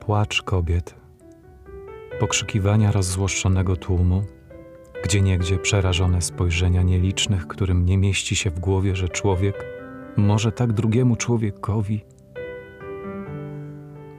Płacz 0.00 0.42
kobiet, 0.42 1.01
pokrzykiwania 2.22 2.92
rozzłoszczonego 2.92 3.76
tłumu, 3.76 4.22
gdzieniegdzie 5.04 5.58
przerażone 5.58 6.22
spojrzenia 6.22 6.82
nielicznych, 6.82 7.46
którym 7.46 7.86
nie 7.86 7.98
mieści 7.98 8.36
się 8.36 8.50
w 8.50 8.60
głowie, 8.60 8.96
że 8.96 9.08
człowiek 9.08 9.64
może 10.16 10.52
tak 10.52 10.72
drugiemu 10.72 11.16
człowiekowi. 11.16 12.04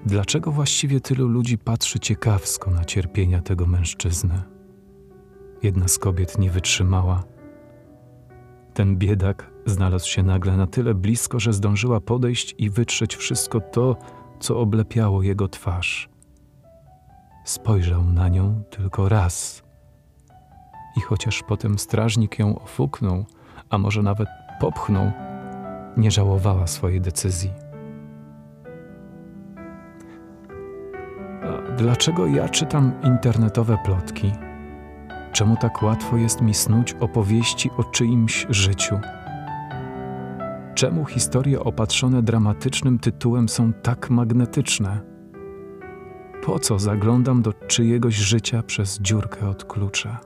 Dlaczego 0.05 0.51
właściwie 0.51 1.01
tylu 1.01 1.27
ludzi 1.27 1.57
patrzy 1.57 1.99
ciekawsko 1.99 2.71
na 2.71 2.85
cierpienia 2.85 3.41
tego 3.41 3.65
mężczyzny? 3.65 4.41
Jedna 5.61 5.87
z 5.87 5.97
kobiet 5.97 6.39
nie 6.39 6.49
wytrzymała. 6.49 7.23
Ten 8.73 8.97
biedak 8.97 9.51
znalazł 9.65 10.09
się 10.09 10.23
nagle 10.23 10.57
na 10.57 10.67
tyle 10.67 10.93
blisko, 10.93 11.39
że 11.39 11.53
zdążyła 11.53 12.01
podejść 12.01 12.55
i 12.57 12.69
wytrzeć 12.69 13.15
wszystko 13.15 13.59
to, 13.59 13.95
co 14.39 14.59
oblepiało 14.59 15.21
jego 15.21 15.47
twarz. 15.47 16.12
Spojrzał 17.43 18.03
na 18.03 18.29
nią 18.29 18.63
tylko 18.69 19.09
raz. 19.09 19.63
I 20.97 21.01
chociaż 21.01 21.43
potem 21.47 21.79
strażnik 21.79 22.39
ją 22.39 22.59
ofuknął, 22.59 23.25
a 23.69 23.77
może 23.77 24.01
nawet 24.01 24.29
popchnął, 24.59 25.11
nie 25.97 26.11
żałowała 26.11 26.67
swojej 26.67 27.01
decyzji. 27.01 27.51
A 31.43 31.71
dlaczego 31.77 32.27
ja 32.27 32.49
czytam 32.49 32.93
internetowe 33.03 33.77
plotki? 33.85 34.31
Czemu 35.31 35.57
tak 35.57 35.83
łatwo 35.83 36.17
jest 36.17 36.41
mi 36.41 36.53
snuć 36.53 36.93
opowieści 36.93 37.69
o 37.77 37.83
czyimś 37.83 38.45
życiu? 38.49 38.99
Czemu 40.75 41.05
historie 41.05 41.59
opatrzone 41.59 42.21
dramatycznym 42.23 42.99
tytułem 42.99 43.49
są 43.49 43.73
tak 43.73 44.09
magnetyczne? 44.09 45.12
Po 46.45 46.59
co 46.59 46.79
zaglądam 46.79 47.41
do 47.41 47.53
czyjegoś 47.53 48.15
życia 48.15 48.63
przez 48.63 48.99
dziurkę 48.99 49.49
od 49.49 49.65
klucza? 49.65 50.19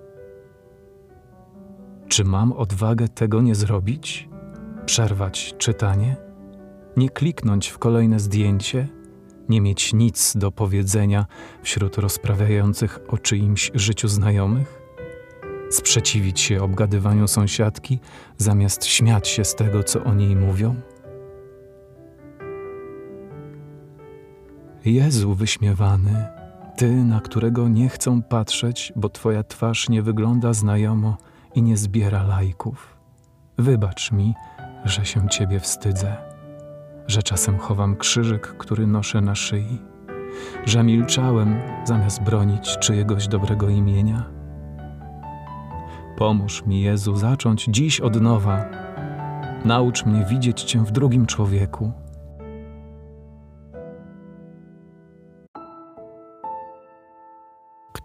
Czy 2.07 2.23
mam 2.23 2.51
odwagę 2.53 3.07
tego 3.07 3.41
nie 3.41 3.55
zrobić? 3.55 4.29
Przerwać 4.85 5.55
czytanie? 5.57 6.15
Nie 6.97 7.09
kliknąć 7.09 7.67
w 7.67 7.77
kolejne 7.77 8.19
zdjęcie? 8.19 8.87
Nie 9.49 9.61
mieć 9.61 9.93
nic 9.93 10.37
do 10.37 10.51
powiedzenia 10.51 11.25
wśród 11.63 11.97
rozprawiających 11.97 12.99
o 13.07 13.17
czyimś 13.17 13.71
życiu 13.73 14.07
znajomych? 14.07 14.81
Sprzeciwić 15.69 16.39
się 16.39 16.63
obgadywaniu 16.63 17.27
sąsiadki, 17.27 17.99
zamiast 18.37 18.85
śmiać 18.85 19.27
się 19.27 19.45
z 19.45 19.55
tego, 19.55 19.83
co 19.83 20.03
o 20.03 20.13
niej 20.13 20.35
mówią? 20.35 20.75
Jezu 24.93 25.33
wyśmiewany, 25.33 26.27
Ty, 26.75 26.91
na 26.91 27.21
którego 27.21 27.67
nie 27.67 27.89
chcą 27.89 28.21
patrzeć, 28.21 28.93
bo 28.95 29.09
Twoja 29.09 29.43
twarz 29.43 29.89
nie 29.89 30.01
wygląda 30.01 30.53
znajomo 30.53 31.17
i 31.55 31.61
nie 31.61 31.77
zbiera 31.77 32.23
lajków. 32.23 32.97
Wybacz 33.57 34.11
mi, 34.11 34.33
że 34.85 35.05
się 35.05 35.29
Ciebie 35.29 35.59
wstydzę, 35.59 36.17
że 37.07 37.23
czasem 37.23 37.57
chowam 37.57 37.95
krzyżyk, 37.95 38.47
który 38.57 38.87
noszę 38.87 39.21
na 39.21 39.35
szyi, 39.35 39.81
że 40.65 40.83
milczałem 40.83 41.55
zamiast 41.85 42.23
bronić 42.23 42.77
czyjegoś 42.77 43.27
dobrego 43.27 43.69
imienia. 43.69 44.23
Pomóż 46.17 46.65
mi, 46.65 46.81
Jezu, 46.81 47.15
zacząć 47.15 47.65
dziś 47.65 48.01
od 48.01 48.21
nowa. 48.21 48.65
Naucz 49.65 50.05
mnie 50.05 50.25
widzieć 50.25 50.63
Cię 50.63 50.79
w 50.79 50.91
drugim 50.91 51.25
człowieku. 51.25 51.91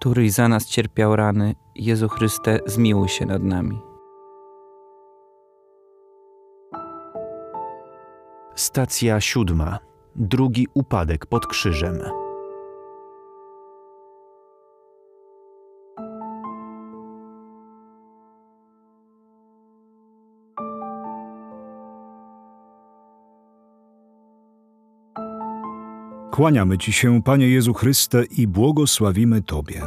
Któryś 0.02 0.32
za 0.32 0.48
nas 0.48 0.66
cierpiał 0.66 1.16
rany, 1.16 1.54
Jezu 1.74 2.08
Chryste, 2.08 2.60
zmiłuj 2.66 3.08
się 3.08 3.26
nad 3.26 3.42
nami. 3.42 3.78
Stacja 8.54 9.20
siódma. 9.20 9.78
Drugi 10.16 10.66
upadek 10.74 11.26
pod 11.26 11.46
krzyżem. 11.46 11.98
Kłaniamy 26.32 26.78
Ci 26.78 26.92
się, 26.92 27.22
Panie 27.22 27.48
Jezu 27.48 27.74
Chryste, 27.74 28.24
i 28.24 28.46
błogosławimy 28.46 29.42
Tobie. 29.42 29.82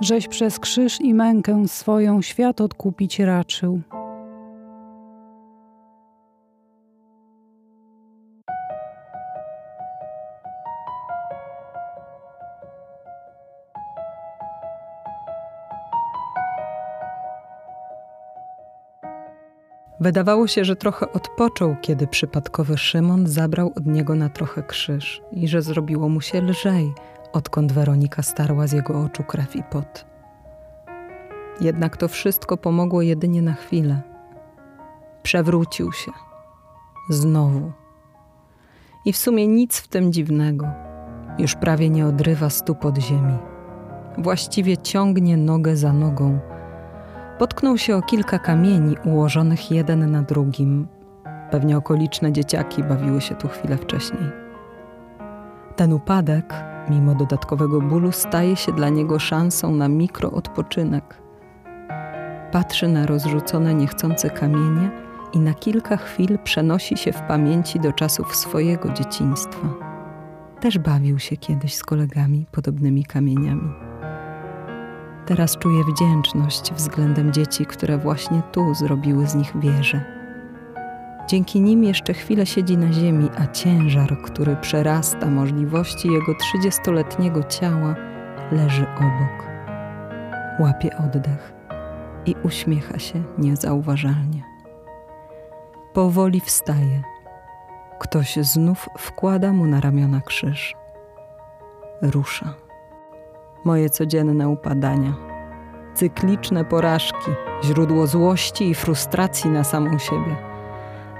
Żeś 0.00 0.28
przez 0.28 0.58
krzyż 0.58 1.00
i 1.00 1.14
mękę 1.14 1.68
swoją 1.68 2.22
świat 2.22 2.60
odkupić 2.60 3.18
raczył. 3.18 3.80
Wydawało 20.02 20.46
się, 20.46 20.64
że 20.64 20.76
trochę 20.76 21.12
odpoczął, 21.12 21.76
kiedy 21.80 22.06
przypadkowy 22.06 22.78
Szymon 22.78 23.26
zabrał 23.26 23.72
od 23.76 23.86
niego 23.86 24.14
na 24.14 24.28
trochę 24.28 24.62
krzyż 24.62 25.22
i 25.32 25.48
że 25.48 25.62
zrobiło 25.62 26.08
mu 26.08 26.20
się 26.20 26.40
lżej, 26.40 26.92
odkąd 27.32 27.72
Weronika 27.72 28.22
starła 28.22 28.66
z 28.66 28.72
jego 28.72 29.00
oczu 29.00 29.24
krew 29.24 29.56
i 29.56 29.62
pot. 29.62 30.06
Jednak 31.60 31.96
to 31.96 32.08
wszystko 32.08 32.56
pomogło 32.56 33.02
jedynie 33.02 33.42
na 33.42 33.52
chwilę. 33.54 34.02
Przewrócił 35.22 35.92
się. 35.92 36.12
Znowu. 37.10 37.72
I 39.04 39.12
w 39.12 39.16
sumie 39.16 39.46
nic 39.46 39.78
w 39.78 39.88
tym 39.88 40.12
dziwnego. 40.12 40.66
Już 41.38 41.54
prawie 41.54 41.90
nie 41.90 42.06
odrywa 42.06 42.50
stóp 42.50 42.84
od 42.84 42.98
ziemi. 42.98 43.38
Właściwie 44.18 44.76
ciągnie 44.76 45.36
nogę 45.36 45.76
za 45.76 45.92
nogą– 45.92 46.38
Potknął 47.42 47.78
się 47.78 47.96
o 47.96 48.02
kilka 48.02 48.38
kamieni 48.38 48.96
ułożonych 49.04 49.70
jeden 49.70 50.10
na 50.10 50.22
drugim. 50.22 50.88
Pewnie 51.50 51.76
okoliczne 51.76 52.32
dzieciaki 52.32 52.82
bawiły 52.82 53.20
się 53.20 53.34
tu 53.34 53.48
chwilę 53.48 53.76
wcześniej. 53.76 54.30
Ten 55.76 55.92
upadek, 55.92 56.54
mimo 56.90 57.14
dodatkowego 57.14 57.80
bólu, 57.80 58.12
staje 58.12 58.56
się 58.56 58.72
dla 58.72 58.88
niego 58.88 59.18
szansą 59.18 59.74
na 59.74 59.88
mikroodpoczynek. 59.88 61.22
Patrzy 62.52 62.88
na 62.88 63.06
rozrzucone 63.06 63.74
niechcące 63.74 64.30
kamienie 64.30 64.90
i 65.32 65.40
na 65.40 65.54
kilka 65.54 65.96
chwil 65.96 66.38
przenosi 66.44 66.96
się 66.96 67.12
w 67.12 67.22
pamięci 67.22 67.80
do 67.80 67.92
czasów 67.92 68.36
swojego 68.36 68.92
dzieciństwa. 68.92 69.68
Też 70.60 70.78
bawił 70.78 71.18
się 71.18 71.36
kiedyś 71.36 71.74
z 71.74 71.82
kolegami 71.82 72.46
podobnymi 72.52 73.04
kamieniami. 73.04 73.91
Teraz 75.26 75.58
czuję 75.58 75.84
wdzięczność 75.84 76.72
względem 76.72 77.32
dzieci, 77.32 77.66
które 77.66 77.98
właśnie 77.98 78.42
tu 78.52 78.74
zrobiły 78.74 79.26
z 79.26 79.34
nich 79.34 79.52
wieże. 79.60 80.22
Dzięki 81.28 81.60
nim 81.60 81.84
jeszcze 81.84 82.14
chwilę 82.14 82.46
siedzi 82.46 82.76
na 82.76 82.92
ziemi, 82.92 83.28
a 83.38 83.46
ciężar, 83.46 84.22
który 84.22 84.56
przerasta 84.56 85.30
możliwości 85.30 86.08
jego 86.08 86.34
trzydziestoletniego 86.34 87.42
ciała, 87.42 87.94
leży 88.52 88.86
obok. 88.96 89.46
Łapie 90.60 90.96
oddech. 90.96 91.52
i 92.26 92.34
uśmiecha 92.42 92.98
się 92.98 93.22
niezauważalnie. 93.38 94.42
Powoli 95.92 96.40
wstaje. 96.40 97.02
Ktoś 97.98 98.36
znów 98.36 98.88
wkłada 98.98 99.52
mu 99.52 99.66
na 99.66 99.80
ramiona 99.80 100.20
krzyż. 100.20 100.74
Rusza. 102.02 102.54
Moje 103.64 103.90
codzienne 103.90 104.48
upadania, 104.48 105.14
cykliczne 105.94 106.64
porażki, 106.64 107.30
źródło 107.64 108.06
złości 108.06 108.70
i 108.70 108.74
frustracji 108.74 109.50
na 109.50 109.64
samą 109.64 109.98
siebie. 109.98 110.36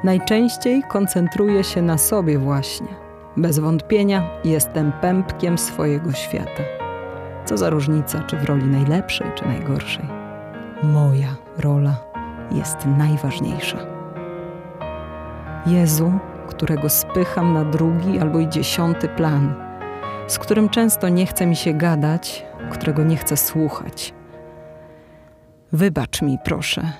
Najczęściej 0.04 0.82
koncentruję 0.88 1.64
się 1.64 1.82
na 1.82 1.98
sobie 1.98 2.38
właśnie. 2.38 2.88
Bez 3.36 3.58
wątpienia 3.58 4.22
jestem 4.44 4.92
pępkiem 4.92 5.58
swojego 5.58 6.12
świata. 6.12 6.62
Co 7.44 7.58
za 7.58 7.70
różnica, 7.70 8.22
czy 8.22 8.36
w 8.36 8.44
roli 8.44 8.66
najlepszej, 8.66 9.26
czy 9.34 9.46
najgorszej. 9.46 10.04
Moja 10.82 11.36
rola 11.58 11.96
jest 12.52 12.86
najważniejsza. 12.98 13.78
Jezu, 15.66 16.12
którego 16.48 16.88
spycham 16.88 17.52
na 17.54 17.64
drugi 17.64 18.18
albo 18.18 18.38
i 18.38 18.48
dziesiąty 18.48 19.08
plan, 19.08 19.54
z 20.32 20.38
którym 20.38 20.68
często 20.68 21.08
nie 21.08 21.26
chce 21.26 21.46
mi 21.46 21.56
się 21.56 21.72
gadać, 21.72 22.46
którego 22.70 23.04
nie 23.04 23.16
chcę 23.16 23.36
słuchać. 23.36 24.14
Wybacz 25.72 26.22
mi, 26.22 26.38
proszę. 26.44 26.92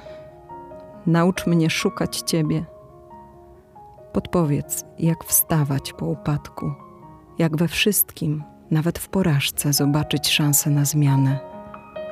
Naucz 1.07 1.47
mnie 1.47 1.71
szukać 1.71 2.19
Ciebie. 2.19 2.65
Podpowiedz, 4.13 4.85
jak 4.99 5.25
wstawać 5.25 5.93
po 5.93 6.07
upadku, 6.07 6.73
jak 7.39 7.57
we 7.57 7.69
wszystkim, 7.69 8.45
nawet 8.71 8.99
w 8.99 9.09
porażce, 9.09 9.73
zobaczyć 9.73 10.31
szansę 10.31 10.71
na 10.71 10.85
zmianę, 10.85 11.39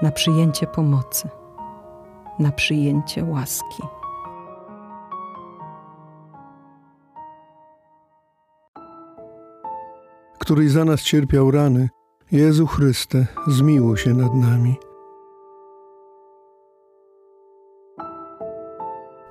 na 0.03 0.11
przyjęcie 0.11 0.67
pomocy, 0.67 1.29
na 2.39 2.53
przyjęcie 2.53 3.25
łaski. 3.25 3.83
Któryś 10.41 10.71
za 10.71 10.85
nas 10.85 11.03
cierpiał 11.03 11.51
rany, 11.51 11.89
Jezu 12.33 12.67
Chryste, 12.67 13.27
zmiłuj 13.47 13.97
się 13.97 14.15
nad 14.15 14.35
nami. 14.35 14.75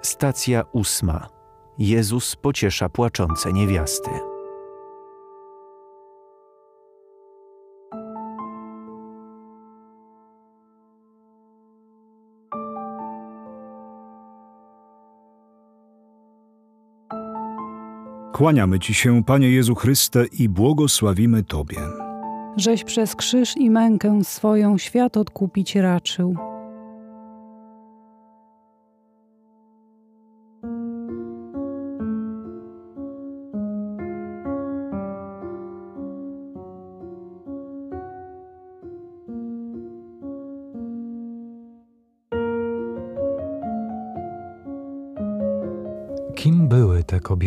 Stacja 0.02 0.64
ósma. 0.72 1.28
Jezus 1.78 2.36
pociesza 2.36 2.90
płaczące 2.90 3.54
niewiasty. 3.54 4.29
Kłaniamy 18.40 18.80
Ci 18.80 18.94
się, 18.94 19.24
Panie 19.24 19.52
Jezu 19.52 19.76
Chryste, 19.76 20.26
i 20.26 20.50
błogosławimy 20.50 21.44
Tobie. 21.44 21.78
Żeś 22.58 22.84
przez 22.84 23.16
krzyż 23.16 23.58
i 23.58 23.70
mękę 23.70 24.24
swoją 24.24 24.78
świat 24.78 25.18
odkupić 25.18 25.76
raczył. 25.76 26.49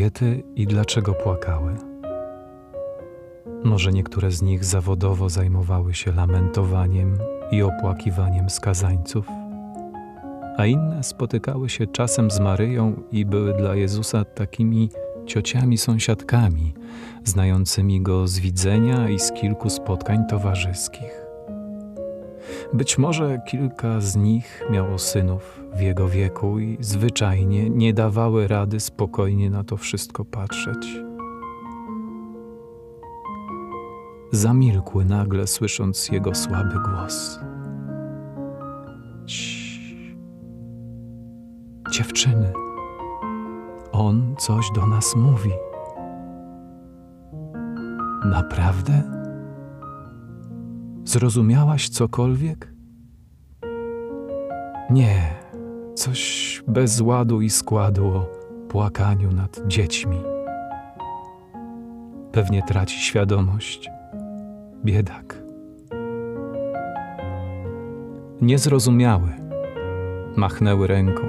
Kobiety 0.03 0.43
i 0.57 0.67
dlaczego 0.67 1.15
płakały? 1.15 1.75
Może 3.65 3.93
niektóre 3.93 4.31
z 4.31 4.43
nich 4.43 4.65
zawodowo 4.65 5.29
zajmowały 5.29 5.95
się 5.95 6.13
lamentowaniem 6.13 7.19
i 7.51 7.63
opłakiwaniem 7.63 8.51
skazańców, 8.51 9.27
a 10.57 10.67
inne 10.67 11.03
spotykały 11.03 11.69
się 11.69 11.87
czasem 11.87 12.31
z 12.31 12.41
Maryją 12.41 13.03
i 13.13 13.25
były 13.25 13.55
dla 13.55 13.75
Jezusa 13.75 14.25
takimi 14.25 14.91
ciociami 15.27 15.79
sąsiadkami, 15.79 16.75
znającymi 17.25 18.01
go 18.01 18.29
z 18.29 18.39
widzenia 18.39 19.09
i 19.09 19.19
z 19.19 19.33
kilku 19.33 19.71
spotkań 19.71 20.19
towarzyskich. 20.31 21.22
Być 22.75 22.99
może 22.99 23.39
kilka 23.47 24.01
z 24.01 24.17
nich 24.17 24.63
miało 24.71 24.99
synów 24.99 25.61
w 25.77 25.81
jego 25.81 26.09
wieku 26.09 26.59
i 26.59 26.79
zwyczajnie 26.81 27.71
nie 27.71 27.95
dawały 27.95 28.49
rady 28.49 28.81
spokojnie 28.81 29.51
na 29.51 29.65
to 29.65 29.77
wszystko 29.77 30.25
patrzeć. 30.25 30.87
Zamilkły 34.31 35.05
nagle, 35.05 35.47
słysząc 35.47 36.09
jego 36.09 36.35
słaby 36.35 36.75
głos. 36.91 37.41
Cii. 39.27 40.17
Dziewczyny, 41.91 42.53
on 43.93 44.35
coś 44.39 44.67
do 44.75 44.87
nas 44.87 45.17
mówi. 45.17 45.51
Naprawdę? 48.25 49.22
Zrozumiałaś 51.13 51.89
cokolwiek? 51.89 52.73
Nie, 54.91 55.35
coś 55.95 56.63
bez 56.69 57.01
ładu 57.01 57.41
i 57.41 57.51
składu 57.51 58.07
o 58.07 58.27
płakaniu 58.69 59.33
nad 59.33 59.61
dziećmi. 59.67 60.17
Pewnie 62.33 62.63
traci 62.63 62.99
świadomość. 62.99 63.91
Biedak. 64.85 65.43
Niezrozumiały. 68.41 69.31
Machnęły 70.37 70.87
ręką. 70.87 71.23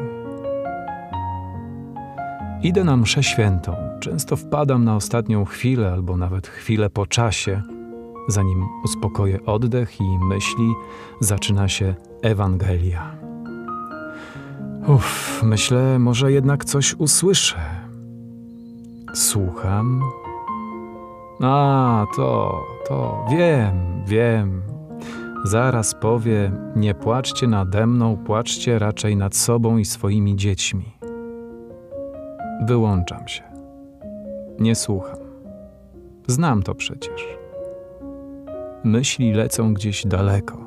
Idę 2.62 2.84
na 2.84 2.98
mszę 2.98 3.24
świętą. 3.24 3.76
Często 4.00 4.36
wpadam 4.36 4.84
na 4.84 4.96
ostatnią 4.96 5.46
chwilę 5.46 5.92
albo 5.92 6.18
nawet 6.18 6.48
chwilę 6.48 6.90
po 6.90 7.08
czasie– 7.08 7.62
Zanim 8.28 8.68
uspokoję 8.84 9.46
oddech 9.46 10.02
i 10.02 10.26
myśli, 10.26 10.74
zaczyna 11.20 11.68
się 11.68 11.96
Ewangelia. 12.22 13.16
Uff, 14.88 15.44
myślę, 15.44 16.00
może 16.00 16.32
jednak 16.32 16.66
coś 16.66 16.94
usłyszę. 16.94 17.60
Słucham. 19.14 20.02
A, 21.42 22.06
to, 22.16 22.62
to, 22.88 23.26
wiem, 23.32 23.74
wiem. 24.06 24.62
Zaraz 25.44 25.96
powie: 25.96 26.52
Nie 26.76 26.94
płaczcie 26.94 27.48
nade 27.48 27.88
mną, 27.88 28.18
płaczcie 28.18 28.80
raczej 28.80 29.16
nad 29.16 29.36
sobą 29.36 29.78
i 29.78 29.86
swoimi 29.86 30.36
dziećmi. 30.36 30.94
Wyłączam 32.68 33.28
się. 33.28 33.44
Nie 34.60 34.76
słucham. 34.76 35.18
Znam 36.28 36.64
to 36.64 36.76
przecież. 36.76 37.43
Myśli 38.84 39.34
lecą 39.34 39.74
gdzieś 39.74 40.08
daleko, 40.08 40.58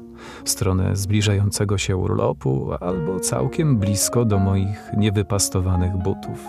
w 0.45 0.51
stronę 0.51 0.97
zbliżającego 0.97 1.79
się 1.79 1.97
urlopu 1.97 2.71
albo 2.81 3.21
całkiem 3.21 3.77
blisko 3.77 4.25
do 4.25 4.39
moich 4.39 4.91
niewypastowanych 4.97 5.97
butów. 5.97 6.47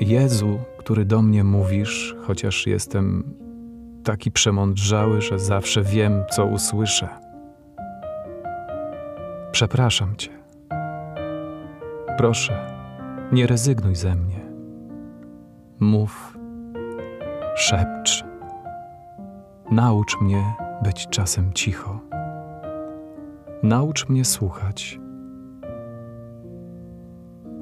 Jezu, 0.00 0.58
który 0.78 1.04
do 1.04 1.22
mnie 1.22 1.44
mówisz, 1.44 2.16
chociaż 2.26 2.66
jestem 2.66 3.34
taki 4.04 4.30
przemądrzały, 4.30 5.20
że 5.20 5.38
zawsze 5.38 5.82
wiem, 5.82 6.22
co 6.30 6.46
usłyszę. 6.46 7.08
Przepraszam 9.52 10.16
Cię. 10.16 10.30
Proszę, 12.18 12.66
nie 13.32 13.46
rezygnuj 13.46 13.94
ze 13.94 14.14
mnie. 14.14 14.40
Mów 15.80 16.38
szepcz. 17.54 18.24
Naucz 19.70 20.20
mnie 20.20 20.54
być 20.82 21.06
czasem 21.10 21.52
cicho. 21.52 22.00
Naucz 23.62 24.08
mnie 24.08 24.24
słuchać. 24.24 25.00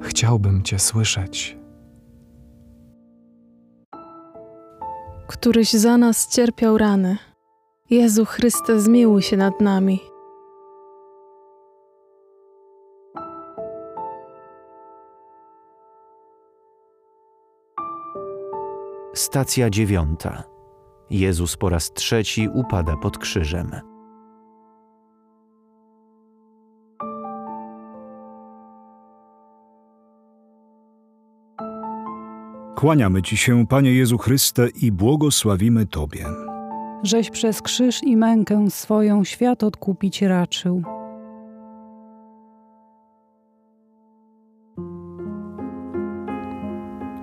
Chciałbym 0.01 0.63
Cię 0.63 0.79
słyszeć. 0.79 1.57
Któryś 5.27 5.73
za 5.73 5.97
nas 5.97 6.27
cierpiał 6.27 6.77
rany. 6.77 7.17
Jezu 7.89 8.25
Chryste, 8.25 8.79
zmiłuj 8.79 9.21
się 9.21 9.37
nad 9.37 9.61
nami. 9.61 10.12
Stacja 19.33 19.69
dziewiąta. 19.69 20.43
Jezus 21.09 21.57
po 21.57 21.69
raz 21.69 21.93
trzeci 21.93 22.49
upada 22.53 22.97
pod 22.97 23.17
krzyżem. 23.17 23.71
Kłaniamy 32.75 33.21
Ci 33.21 33.37
się, 33.37 33.67
Panie 33.67 33.93
Jezu 33.93 34.17
Chryste, 34.17 34.67
i 34.69 34.91
błogosławimy 34.91 35.85
Tobie. 35.85 36.25
Żeś 37.03 37.29
przez 37.29 37.61
krzyż 37.61 38.03
i 38.03 38.17
mękę 38.17 38.69
swoją 38.69 39.23
świat 39.23 39.63
odkupić 39.63 40.21
raczył. 40.21 40.83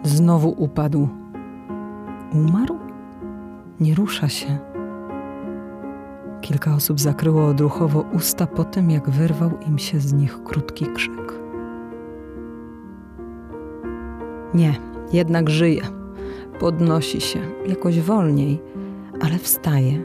Znowu 0.03 0.55
upadł 0.59 1.20
Umarł? 2.33 2.79
Nie 3.81 3.95
rusza 3.95 4.29
się. 4.29 4.59
Kilka 6.41 6.75
osób 6.75 7.01
zakryło 7.01 7.47
odruchowo 7.47 8.05
usta 8.13 8.47
po 8.47 8.65
tym, 8.65 8.91
jak 8.91 9.11
wyrwał 9.11 9.51
im 9.69 9.79
się 9.79 10.01
z 10.01 10.13
nich 10.13 10.43
krótki 10.43 10.87
krzyk. 10.87 11.33
Nie, 14.55 14.75
jednak 15.13 15.51
żyje. 15.51 15.83
Podnosi 16.61 17.21
się, 17.21 17.41
jakoś 17.67 18.01
wolniej, 18.01 18.63
ale 19.21 19.39
wstaje. 19.39 20.03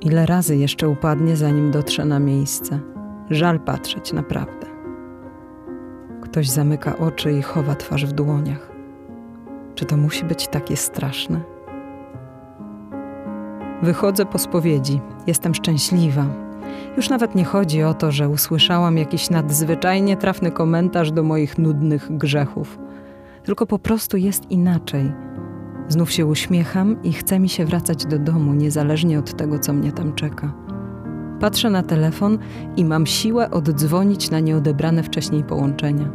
Ile 0.00 0.26
razy 0.26 0.56
jeszcze 0.56 0.88
upadnie, 0.88 1.36
zanim 1.36 1.70
dotrze 1.70 2.04
na 2.04 2.18
miejsce? 2.18 2.80
Żal 3.30 3.60
patrzeć, 3.60 4.12
naprawdę. 4.12 4.66
Ktoś 6.20 6.48
zamyka 6.48 6.98
oczy 6.98 7.32
i 7.32 7.42
chowa 7.42 7.74
twarz 7.74 8.06
w 8.06 8.12
dłoniach. 8.12 8.71
Czy 9.74 9.84
to 9.84 9.96
musi 9.96 10.24
być 10.24 10.48
takie 10.48 10.76
straszne? 10.76 11.40
Wychodzę 13.82 14.26
po 14.26 14.38
spowiedzi. 14.38 15.00
Jestem 15.26 15.54
szczęśliwa. 15.54 16.26
Już 16.96 17.08
nawet 17.08 17.34
nie 17.34 17.44
chodzi 17.44 17.82
o 17.82 17.94
to, 17.94 18.12
że 18.12 18.28
usłyszałam 18.28 18.98
jakiś 18.98 19.30
nadzwyczajnie 19.30 20.16
trafny 20.16 20.50
komentarz 20.50 21.12
do 21.12 21.22
moich 21.22 21.58
nudnych 21.58 22.16
grzechów. 22.16 22.78
Tylko 23.44 23.66
po 23.66 23.78
prostu 23.78 24.16
jest 24.16 24.50
inaczej. 24.50 25.12
Znów 25.88 26.12
się 26.12 26.26
uśmiecham 26.26 27.02
i 27.02 27.12
chce 27.12 27.38
mi 27.38 27.48
się 27.48 27.64
wracać 27.64 28.06
do 28.06 28.18
domu, 28.18 28.54
niezależnie 28.54 29.18
od 29.18 29.36
tego, 29.36 29.58
co 29.58 29.72
mnie 29.72 29.92
tam 29.92 30.14
czeka. 30.14 30.52
Patrzę 31.40 31.70
na 31.70 31.82
telefon 31.82 32.38
i 32.76 32.84
mam 32.84 33.06
siłę 33.06 33.50
oddzwonić 33.50 34.30
na 34.30 34.40
nieodebrane 34.40 35.02
wcześniej 35.02 35.44
połączenia. 35.44 36.10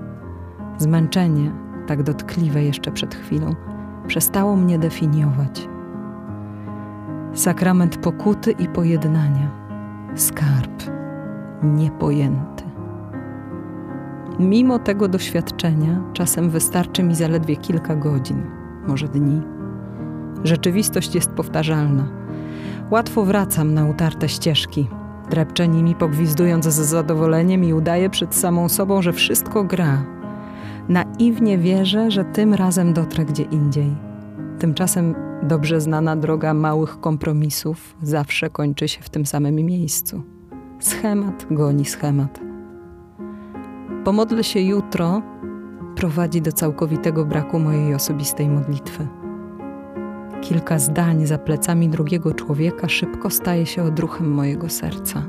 Zmęczenie, 0.77 1.51
tak 1.87 2.03
dotkliwe 2.03 2.63
jeszcze 2.63 2.91
przed 2.91 3.15
chwilą, 3.15 3.55
przestało 4.07 4.55
mnie 4.55 4.79
definiować. 4.79 5.69
Sakrament 7.33 7.97
pokuty 7.97 8.51
i 8.51 8.67
pojednania. 8.67 9.51
Skarb 10.15 10.83
niepojęty. 11.63 12.63
Mimo 14.39 14.79
tego 14.79 15.07
doświadczenia, 15.07 16.03
czasem 16.13 16.49
wystarczy 16.49 17.03
mi 17.03 17.15
zaledwie 17.15 17.55
kilka 17.55 17.95
godzin, 17.95 18.41
może 18.87 19.07
dni. 19.07 19.41
Rzeczywistość 20.43 21.15
jest 21.15 21.31
powtarzalna. 21.31 22.07
Łatwo 22.91 23.25
wracam 23.25 23.73
na 23.73 23.85
utarte 23.85 24.29
ścieżki, 24.29 24.89
drepczę 25.29 25.67
nimi 25.67 25.95
pogwizdując 25.95 26.65
z 26.65 26.79
zadowoleniem 26.79 27.63
i 27.63 27.73
udaję 27.73 28.09
przed 28.09 28.35
samą 28.35 28.69
sobą, 28.69 29.01
że 29.01 29.13
wszystko 29.13 29.63
gra. 29.63 30.16
Naiwnie 30.89 31.57
wierzę, 31.57 32.11
że 32.11 32.25
tym 32.25 32.53
razem 32.53 32.93
dotrę 32.93 33.25
gdzie 33.25 33.43
indziej. 33.43 33.95
Tymczasem 34.59 35.15
dobrze 35.43 35.81
znana 35.81 36.15
droga 36.15 36.53
małych 36.53 36.99
kompromisów 36.99 37.95
zawsze 38.01 38.49
kończy 38.49 38.87
się 38.87 39.01
w 39.01 39.09
tym 39.09 39.25
samym 39.25 39.55
miejscu. 39.55 40.23
Schemat 40.79 41.47
goni 41.51 41.85
schemat. 41.85 42.39
Pomodlę 44.03 44.43
się 44.43 44.59
jutro 44.61 45.21
prowadzi 45.95 46.41
do 46.41 46.51
całkowitego 46.51 47.25
braku 47.25 47.59
mojej 47.59 47.95
osobistej 47.95 48.49
modlitwy. 48.49 49.07
Kilka 50.41 50.79
zdań 50.79 51.25
za 51.25 51.37
plecami 51.37 51.89
drugiego 51.89 52.33
człowieka 52.33 52.89
szybko 52.89 53.29
staje 53.29 53.65
się 53.65 53.83
odruchem 53.83 54.31
mojego 54.31 54.69
serca. 54.69 55.23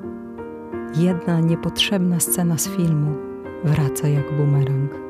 Jedna 0.97 1.40
niepotrzebna 1.40 2.21
scena 2.21 2.59
z 2.59 2.68
filmu 2.68 3.14
wraca 3.64 4.09
jak 4.09 4.37
bumerang. 4.37 5.08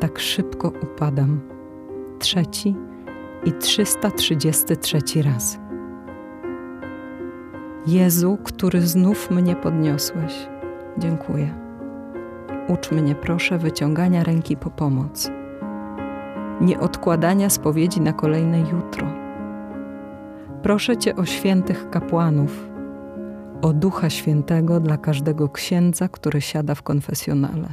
Tak 0.00 0.18
szybko 0.18 0.72
upadam. 0.82 1.40
Trzeci 2.18 2.76
i 3.44 3.52
333 3.52 5.22
raz. 5.22 5.58
Jezu, 7.86 8.38
który 8.44 8.80
znów 8.80 9.30
mnie 9.30 9.56
podniosłeś, 9.56 10.48
dziękuję. 10.98 11.54
Ucz 12.68 12.90
mnie, 12.90 13.14
proszę, 13.14 13.58
wyciągania 13.58 14.24
ręki 14.24 14.56
po 14.56 14.70
pomoc, 14.70 15.30
nie 16.60 16.80
odkładania 16.80 17.50
spowiedzi 17.50 18.00
na 18.00 18.12
kolejne 18.12 18.60
jutro. 18.60 19.06
Proszę 20.62 20.96
Cię 20.96 21.16
o 21.16 21.24
świętych 21.24 21.90
kapłanów, 21.90 22.70
o 23.62 23.72
Ducha 23.72 24.10
Świętego 24.10 24.80
dla 24.80 24.96
każdego 24.96 25.48
księdza, 25.48 26.08
który 26.08 26.40
siada 26.40 26.74
w 26.74 26.82
konfesjonale, 26.82 27.68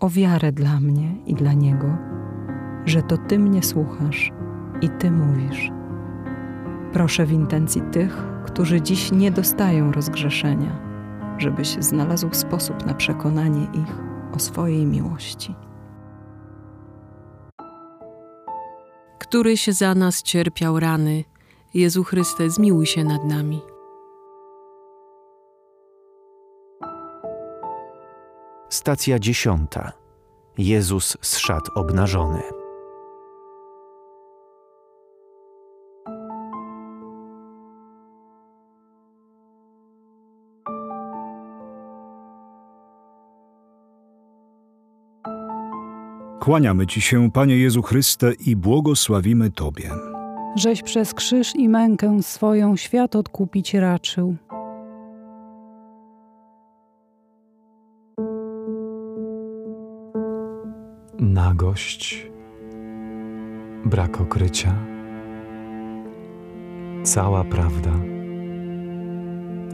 o 0.00 0.10
wiarę 0.10 0.52
dla 0.52 0.80
mnie 0.80 1.14
i 1.26 1.34
dla 1.34 1.52
niego, 1.52 1.96
że 2.84 3.02
to 3.02 3.18
Ty 3.18 3.38
mnie 3.38 3.62
słuchasz 3.62 4.32
i 4.80 4.88
Ty 4.88 5.10
mówisz. 5.10 5.70
Proszę 6.92 7.26
w 7.26 7.32
intencji 7.32 7.82
tych, 7.92 8.24
którzy 8.44 8.82
dziś 8.82 9.12
nie 9.12 9.30
dostają 9.30 9.92
rozgrzeszenia, 9.92 10.78
żebyś 11.38 11.68
znalazł 11.68 12.28
sposób 12.32 12.86
na 12.86 12.94
przekonanie 12.94 13.66
ich 13.74 13.98
o 14.32 14.38
swojej 14.38 14.86
miłości. 14.86 15.54
Któryś 19.18 19.66
za 19.66 19.94
nas 19.94 20.22
cierpiał 20.22 20.80
rany, 20.80 21.24
Jezu 21.74 22.04
Chryste, 22.04 22.50
zmiłuj 22.50 22.86
się 22.86 23.04
nad 23.04 23.24
nami. 23.24 23.73
Stacja 28.74 29.18
dziesiąta. 29.18 29.92
Jezus 30.58 31.16
z 31.20 31.38
szat 31.38 31.62
obnażony. 31.74 32.42
Kłaniamy 46.40 46.86
Ci 46.86 47.00
się, 47.00 47.30
Panie 47.30 47.56
Jezu 47.56 47.82
Chryste, 47.82 48.32
i 48.46 48.56
błogosławimy 48.56 49.50
Tobie. 49.50 49.90
Żeś 50.56 50.82
przez 50.82 51.14
krzyż 51.14 51.54
i 51.56 51.68
mękę 51.68 52.22
swoją 52.22 52.76
świat 52.76 53.16
odkupić 53.16 53.74
raczył. 53.74 54.36
Brak 63.84 64.20
okrycia, 64.20 64.74
cała 67.02 67.44
prawda, 67.44 67.90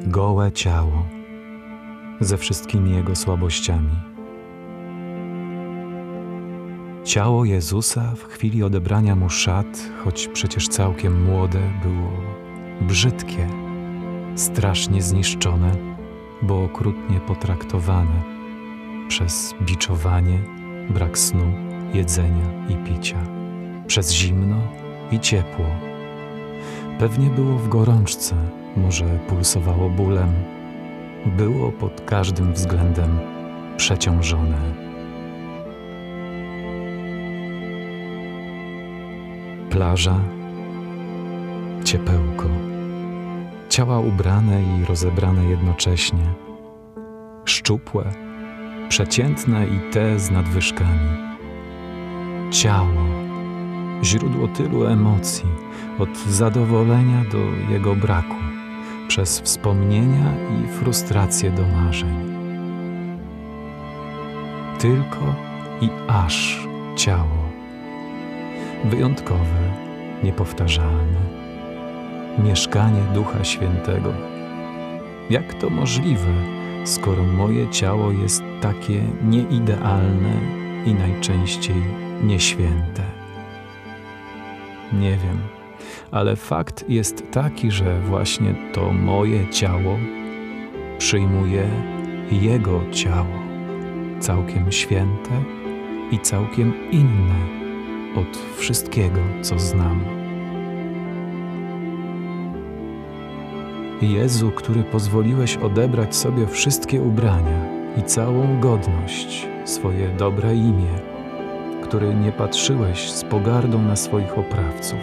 gołe 0.06 0.52
ciało 0.52 1.06
ze 2.20 2.36
wszystkimi 2.36 2.90
jego 2.90 3.16
słabościami. 3.16 3.96
Ciało 7.04 7.44
Jezusa 7.44 8.14
w 8.16 8.24
chwili 8.24 8.62
odebrania 8.62 9.16
mu 9.16 9.28
szat, 9.28 9.90
choć 10.04 10.28
przecież 10.28 10.68
całkiem 10.68 11.24
młode, 11.24 11.60
było 11.82 12.10
brzydkie, 12.80 13.48
strasznie 14.36 15.02
zniszczone, 15.02 15.76
bo 16.42 16.64
okrutnie 16.64 17.20
potraktowane 17.20 18.22
przez 19.08 19.54
biczowanie, 19.62 20.38
brak 20.90 21.18
snu, 21.18 21.69
jedzenia 21.94 22.44
i 22.68 22.74
picia, 22.76 23.18
przez 23.86 24.12
zimno 24.12 24.56
i 25.12 25.20
ciepło. 25.20 25.66
Pewnie 26.98 27.30
było 27.30 27.58
w 27.58 27.68
gorączce, 27.68 28.34
może 28.76 29.04
pulsowało 29.28 29.90
bólem, 29.90 30.32
było 31.26 31.72
pod 31.72 32.00
każdym 32.00 32.52
względem 32.52 33.18
przeciążone. 33.76 34.90
plaża, 39.70 40.20
ciepełko, 41.84 42.48
ciała 43.68 43.98
ubrane 43.98 44.62
i 44.62 44.84
rozebrane 44.84 45.44
jednocześnie, 45.44 46.34
szczupłe, 47.44 48.04
przeciętne 48.88 49.66
i 49.66 49.92
te 49.92 50.18
z 50.18 50.30
nadwyżkami. 50.30 51.29
Ciało, 52.50 53.04
źródło 54.02 54.48
tylu 54.48 54.86
emocji, 54.86 55.44
od 55.98 56.18
zadowolenia 56.18 57.24
do 57.32 57.38
jego 57.72 57.96
braku, 57.96 58.36
przez 59.08 59.40
wspomnienia 59.40 60.34
i 60.34 60.68
frustrację 60.68 61.50
do 61.50 61.62
marzeń. 61.66 62.14
Tylko 64.78 65.34
i 65.80 65.88
aż 66.08 66.66
ciało. 66.96 67.50
Wyjątkowe, 68.84 69.72
niepowtarzalne. 70.22 71.20
Mieszkanie 72.38 73.02
Ducha 73.14 73.44
Świętego. 73.44 74.12
Jak 75.30 75.54
to 75.54 75.70
możliwe, 75.70 76.32
skoro 76.84 77.22
moje 77.24 77.68
ciało 77.68 78.12
jest 78.12 78.42
takie 78.60 79.02
nieidealne 79.24 80.32
i 80.86 80.94
najczęściej 80.94 82.09
nieświęte? 82.22 83.02
Nie 84.92 85.10
wiem, 85.10 85.38
ale 86.10 86.36
fakt 86.36 86.84
jest 86.88 87.30
taki, 87.30 87.70
że 87.70 88.00
właśnie 88.00 88.54
to 88.72 88.92
moje 88.92 89.48
ciało 89.48 89.98
przyjmuje 90.98 91.68
Jego 92.30 92.80
ciało, 92.92 93.42
całkiem 94.20 94.72
święte 94.72 95.30
i 96.10 96.18
całkiem 96.18 96.90
inne 96.90 97.60
od 98.16 98.38
wszystkiego, 98.56 99.20
co 99.42 99.58
znam. 99.58 100.04
Jezu, 104.02 104.50
który 104.50 104.82
pozwoliłeś 104.82 105.56
odebrać 105.56 106.16
sobie 106.16 106.46
wszystkie 106.46 107.02
ubrania 107.02 107.66
i 107.96 108.02
całą 108.02 108.60
godność, 108.60 109.48
swoje 109.64 110.08
dobre 110.08 110.54
imię, 110.54 111.09
który 111.90 112.14
nie 112.14 112.32
patrzyłeś 112.32 113.12
z 113.12 113.24
pogardą 113.24 113.82
na 113.82 113.96
swoich 113.96 114.38
oprawców. 114.38 114.98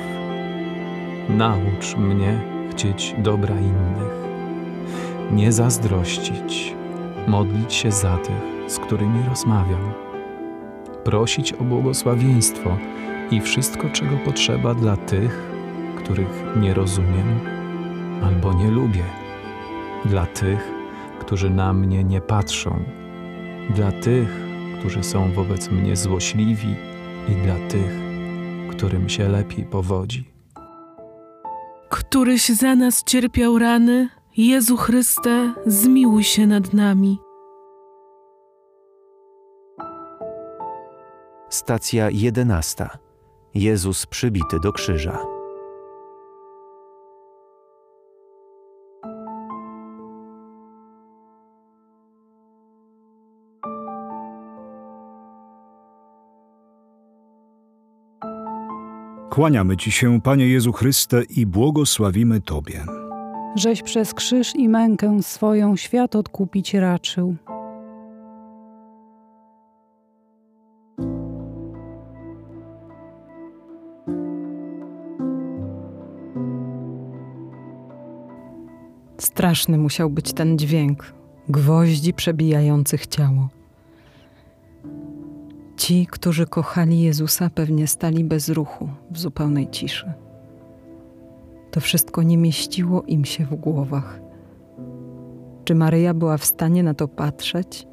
Naucz 1.29 1.97
mnie 1.97 2.39
chcieć 2.71 3.15
dobra 3.17 3.55
innych, 3.55 4.27
nie 5.31 5.51
zazdrościć, 5.51 6.75
modlić 7.27 7.73
się 7.73 7.91
za 7.91 8.17
tych, 8.17 8.71
z 8.71 8.79
którymi 8.79 9.23
rozmawiam, 9.29 9.93
prosić 11.03 11.53
o 11.53 11.63
błogosławieństwo 11.63 12.77
i 13.31 13.41
wszystko, 13.41 13.89
czego 13.89 14.17
potrzeba 14.25 14.73
dla 14.73 14.97
tych, 14.97 15.51
których 15.97 16.43
nie 16.61 16.73
rozumiem 16.73 17.39
albo 18.23 18.53
nie 18.53 18.71
lubię, 18.71 19.03
dla 20.05 20.25
tych, 20.25 20.71
którzy 21.19 21.49
na 21.49 21.73
mnie 21.73 22.03
nie 22.03 22.21
patrzą, 22.21 22.79
dla 23.75 23.91
tych, 23.91 24.46
którzy 24.79 25.03
są 25.03 25.31
wobec 25.31 25.69
mnie 25.69 25.95
złośliwi 25.95 26.75
i 27.29 27.31
dla 27.31 27.55
tych, 27.69 27.91
którym 28.71 29.09
się 29.09 29.29
lepiej 29.29 29.65
powodzi. 29.65 30.33
Któryś 31.89 32.49
za 32.49 32.75
nas 32.75 33.03
cierpiał 33.03 33.59
rany, 33.59 34.09
Jezu 34.37 34.77
Chryste, 34.77 35.53
zmiłuj 35.65 36.23
się 36.23 36.47
nad 36.47 36.73
nami. 36.73 37.17
Stacja 41.49 42.09
jedenasta. 42.09 42.97
Jezus 43.53 44.05
przybity 44.05 44.59
do 44.59 44.73
krzyża. 44.73 45.36
Kłaniamy 59.37 59.77
Ci 59.77 59.91
się, 59.91 60.21
Panie 60.21 60.47
Jezu 60.47 60.71
Chryste, 60.73 61.23
i 61.23 61.45
błogosławimy 61.45 62.41
Tobie. 62.41 62.85
Żeś 63.55 63.83
przez 63.83 64.13
krzyż 64.13 64.55
i 64.55 64.69
mękę 64.69 65.23
swoją 65.23 65.75
świat 65.75 66.15
odkupić 66.15 66.73
raczył. 66.73 67.35
Straszny 79.17 79.77
musiał 79.77 80.09
być 80.09 80.33
ten 80.33 80.57
dźwięk 80.57 81.13
gwoździ 81.49 82.13
przebijających 82.13 83.07
ciało. 83.07 83.56
Ci, 85.87 86.07
którzy 86.07 86.45
kochali 86.45 87.01
Jezusa, 87.01 87.49
pewnie 87.49 87.87
stali 87.87 88.23
bez 88.23 88.49
ruchu, 88.49 88.89
w 89.11 89.19
zupełnej 89.19 89.69
ciszy. 89.69 90.13
To 91.71 91.79
wszystko 91.79 92.23
nie 92.23 92.37
mieściło 92.37 93.01
im 93.01 93.25
się 93.25 93.45
w 93.45 93.55
głowach. 93.55 94.21
Czy 95.63 95.75
Maryja 95.75 96.13
była 96.13 96.37
w 96.37 96.45
stanie 96.45 96.83
na 96.83 96.93
to 96.93 97.07
patrzeć? 97.07 97.87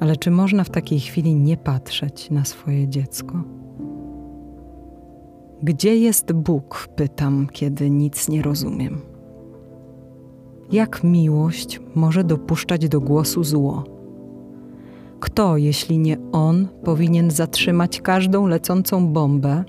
Ale 0.00 0.16
czy 0.16 0.30
można 0.30 0.64
w 0.64 0.70
takiej 0.70 1.00
chwili 1.00 1.34
nie 1.34 1.56
patrzeć 1.56 2.30
na 2.30 2.44
swoje 2.44 2.88
dziecko? 2.88 3.42
Gdzie 5.62 5.96
jest 5.96 6.32
Bóg? 6.32 6.88
Pytam, 6.96 7.46
kiedy 7.52 7.90
nic 7.90 8.28
nie 8.28 8.42
rozumiem. 8.42 9.00
Jak 10.72 11.04
miłość 11.04 11.80
może 11.94 12.24
dopuszczać 12.24 12.88
do 12.88 13.00
głosu 13.00 13.44
zło? 13.44 13.95
Kto, 15.26 15.56
jeśli 15.56 15.98
nie 15.98 16.16
on, 16.32 16.68
powinien 16.84 17.30
zatrzymać 17.30 18.00
każdą 18.00 18.46
lecącą 18.46 19.08
bombę, 19.08 19.64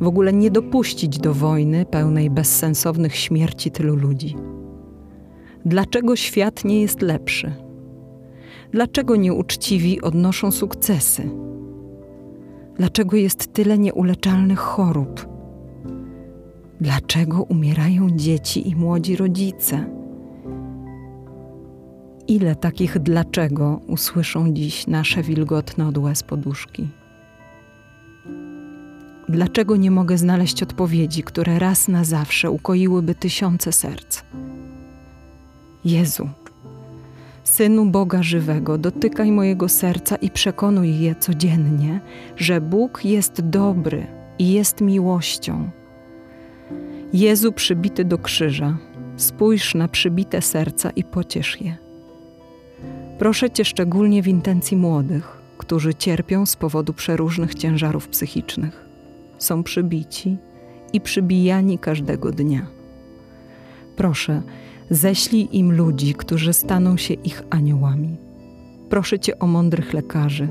w 0.00 0.06
ogóle 0.06 0.32
nie 0.32 0.50
dopuścić 0.50 1.18
do 1.18 1.34
wojny 1.34 1.86
pełnej 1.86 2.30
bezsensownych 2.30 3.16
śmierci 3.16 3.70
tylu 3.70 3.96
ludzi? 3.96 4.36
Dlaczego 5.64 6.16
świat 6.16 6.64
nie 6.64 6.80
jest 6.80 7.02
lepszy? 7.02 7.52
Dlaczego 8.72 9.16
nieuczciwi 9.16 10.00
odnoszą 10.02 10.50
sukcesy? 10.50 11.30
Dlaczego 12.76 13.16
jest 13.16 13.52
tyle 13.52 13.78
nieuleczalnych 13.78 14.58
chorób? 14.58 15.28
Dlaczego 16.80 17.42
umierają 17.42 18.10
dzieci 18.10 18.68
i 18.68 18.76
młodzi 18.76 19.16
rodzice? 19.16 20.03
Ile 22.28 22.56
takich 22.56 22.98
dlaczego 22.98 23.80
usłyszą 23.86 24.52
dziś 24.52 24.86
nasze 24.86 25.22
wilgotne 25.22 25.88
od 25.88 25.98
łez 25.98 26.22
poduszki? 26.22 26.88
Dlaczego 29.28 29.76
nie 29.76 29.90
mogę 29.90 30.18
znaleźć 30.18 30.62
odpowiedzi, 30.62 31.22
które 31.22 31.58
raz 31.58 31.88
na 31.88 32.04
zawsze 32.04 32.50
ukoiłyby 32.50 33.14
tysiące 33.14 33.72
serc? 33.72 34.22
Jezu, 35.84 36.28
Synu 37.44 37.86
Boga 37.86 38.22
żywego, 38.22 38.78
dotykaj 38.78 39.32
mojego 39.32 39.68
serca 39.68 40.16
i 40.16 40.30
przekonuj 40.30 41.00
je 41.00 41.14
codziennie, 41.14 42.00
że 42.36 42.60
Bóg 42.60 43.04
jest 43.04 43.40
dobry 43.40 44.06
i 44.38 44.52
jest 44.52 44.80
miłością. 44.80 45.70
Jezu 47.12 47.52
przybity 47.52 48.04
do 48.04 48.18
krzyża, 48.18 48.76
spójrz 49.16 49.74
na 49.74 49.88
przybite 49.88 50.42
serca 50.42 50.90
i 50.90 51.04
pociesz 51.04 51.60
je. 51.60 51.83
Proszę 53.18 53.50
Cię 53.50 53.64
szczególnie 53.64 54.22
w 54.22 54.28
intencji 54.28 54.76
młodych, 54.76 55.42
którzy 55.58 55.94
cierpią 55.94 56.46
z 56.46 56.56
powodu 56.56 56.92
przeróżnych 56.92 57.54
ciężarów 57.54 58.08
psychicznych. 58.08 58.84
Są 59.38 59.62
przybici 59.62 60.36
i 60.92 61.00
przybijani 61.00 61.78
każdego 61.78 62.30
dnia. 62.30 62.66
Proszę, 63.96 64.42
ześlij 64.90 65.48
im 65.52 65.72
ludzi, 65.72 66.14
którzy 66.14 66.52
staną 66.52 66.96
się 66.96 67.14
ich 67.14 67.42
aniołami. 67.50 68.16
Proszę 68.88 69.18
Cię 69.18 69.38
o 69.38 69.46
mądrych 69.46 69.92
lekarzy, 69.92 70.48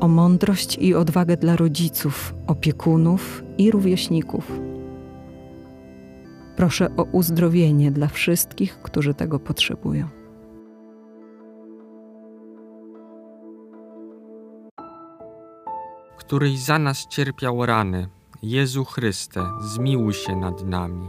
o 0.00 0.08
mądrość 0.08 0.78
i 0.80 0.94
odwagę 0.94 1.36
dla 1.36 1.56
rodziców, 1.56 2.34
opiekunów 2.46 3.44
i 3.58 3.70
rówieśników. 3.70 4.60
Proszę 6.56 6.88
o 6.96 7.02
uzdrowienie 7.02 7.90
dla 7.90 8.08
wszystkich, 8.08 8.78
którzy 8.82 9.14
tego 9.14 9.40
potrzebują. 9.40 10.17
Któryś 16.28 16.58
za 16.58 16.78
nas 16.78 17.06
cierpiał 17.06 17.66
rany, 17.66 18.08
Jezu 18.42 18.84
Chryste, 18.84 19.50
zmiłuj 19.60 20.14
się 20.14 20.36
nad 20.36 20.64
nami. 20.64 21.08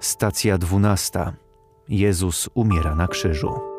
Stacja 0.00 0.58
dwunasta. 0.58 1.32
Jezus 1.88 2.48
umiera 2.54 2.94
na 2.94 3.08
krzyżu. 3.08 3.75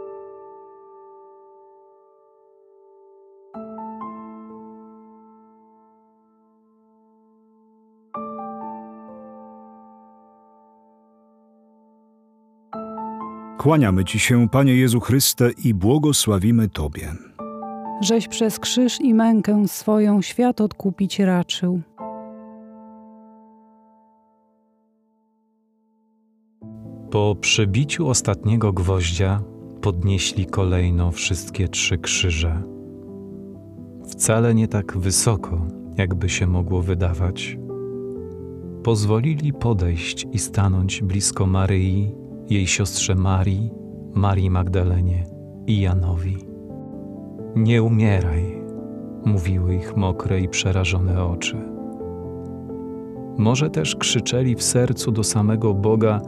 Kłaniamy 13.68 14.03
Ci 14.05 14.20
się, 14.20 14.49
Panie 14.49 14.76
Jezu 14.76 14.99
Chryste, 14.99 15.49
i 15.63 15.74
błogosławimy 15.74 16.70
Tobie. 16.70 17.15
Żeś 18.01 18.28
przez 18.28 18.59
krzyż 18.59 19.01
i 19.01 19.13
mękę 19.13 19.68
swoją 19.68 20.22
świat 20.22 20.61
odkupić 20.61 21.20
raczył. 21.20 21.82
Po 27.11 27.36
przebiciu 27.41 28.09
ostatniego 28.09 28.74
gwoździa 28.74 29.41
podnieśli 29.82 30.45
kolejno 30.45 31.11
wszystkie 31.11 31.68
trzy 31.68 31.97
krzyże. 31.97 32.63
Wcale 34.09 34.55
nie 34.55 34.68
tak 34.68 34.97
wysoko, 34.97 35.68
jakby 35.97 36.30
się 36.30 36.47
mogło 36.47 36.82
wydawać. 36.82 37.57
Pozwolili 38.84 39.53
podejść 39.53 40.26
i 40.32 40.39
stanąć 40.39 41.01
blisko 41.01 41.45
Maryi, 41.45 42.26
jej 42.50 42.68
siostrze 42.68 43.16
Marii, 43.16 43.72
Marii 44.14 44.50
Magdalenie 44.50 45.24
i 45.68 45.82
Janowi. 45.82 46.38
Nie 47.56 47.84
umieraj, 47.84 48.64
mówiły 49.26 49.76
ich 49.76 49.98
mokre 49.98 50.39
i 50.39 50.50
przerażone 50.50 51.26
oczy. 51.26 51.58
Może 53.38 53.70
też 53.70 53.95
krzyczeli 53.95 54.56
w 54.56 54.64
sercu 54.64 55.12
do 55.12 55.24
samego 55.24 55.74
Boga: 55.74 56.22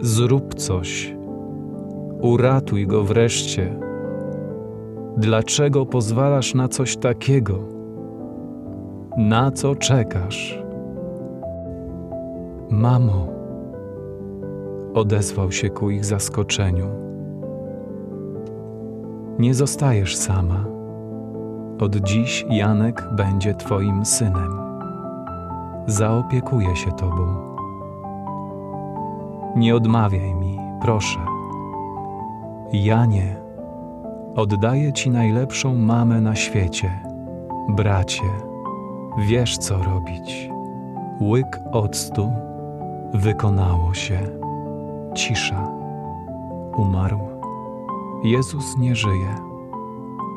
Zrób 0.00 0.54
coś, 0.54 1.16
uratuj 2.20 2.86
go 2.86 3.04
wreszcie. 3.04 3.78
Dlaczego 5.16 5.86
pozwalasz 5.86 6.54
na 6.54 6.68
coś 6.68 6.96
takiego? 6.96 7.58
Na 9.16 9.50
co 9.50 9.74
czekasz? 9.74 10.62
Mamo, 12.70 13.26
odezwał 14.94 15.52
się 15.52 15.70
ku 15.70 15.90
ich 15.90 16.04
zaskoczeniu. 16.04 16.86
Nie 19.38 19.54
zostajesz 19.54 20.16
sama. 20.16 20.64
Od 21.80 21.96
dziś 21.96 22.46
Janek 22.50 23.08
będzie 23.12 23.54
Twoim 23.54 24.04
synem. 24.04 24.50
Zaopiekuje 25.86 26.76
się 26.76 26.92
Tobą. 26.92 27.26
Nie 29.56 29.76
odmawiaj 29.76 30.34
mi, 30.34 30.58
proszę. 30.82 31.18
Janie, 32.72 33.36
oddaję 34.36 34.92
Ci 34.92 35.10
najlepszą 35.10 35.74
mamę 35.74 36.20
na 36.20 36.34
świecie. 36.34 36.90
Bracie, 37.68 38.30
wiesz 39.28 39.58
co 39.58 39.82
robić. 39.82 40.50
Łyk 41.20 41.60
octu 41.72 42.32
wykonało 43.14 43.94
się. 43.94 44.43
Cisza. 45.14 45.68
Umarł. 46.76 47.18
Jezus 48.24 48.78
nie 48.78 48.96
żyje. 48.96 49.34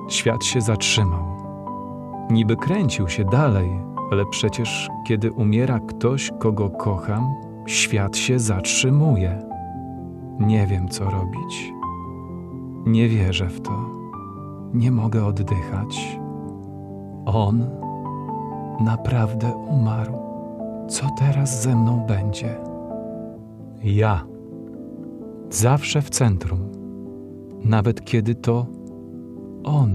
Świat 0.07 0.43
się 0.43 0.61
zatrzymał. 0.61 1.25
Niby 2.29 2.55
kręcił 2.55 3.07
się 3.07 3.25
dalej, 3.25 3.69
ale 4.11 4.25
przecież 4.25 4.89
kiedy 5.07 5.31
umiera 5.31 5.79
ktoś, 5.79 6.31
kogo 6.39 6.69
kocham, 6.69 7.35
świat 7.65 8.17
się 8.17 8.39
zatrzymuje. 8.39 9.39
Nie 10.39 10.67
wiem, 10.67 10.89
co 10.89 11.03
robić. 11.09 11.73
Nie 12.85 13.07
wierzę 13.07 13.45
w 13.49 13.61
to. 13.61 13.71
Nie 14.73 14.91
mogę 14.91 15.25
oddychać. 15.25 16.19
On 17.25 17.65
naprawdę 18.79 19.55
umarł. 19.55 20.13
Co 20.87 21.05
teraz 21.19 21.63
ze 21.63 21.75
mną 21.75 22.05
będzie? 22.07 22.57
Ja. 23.83 24.36
Zawsze 25.49 26.01
w 26.01 26.09
centrum. 26.09 26.59
Nawet 27.63 28.05
kiedy 28.05 28.35
to 28.35 28.65
On 29.63 29.91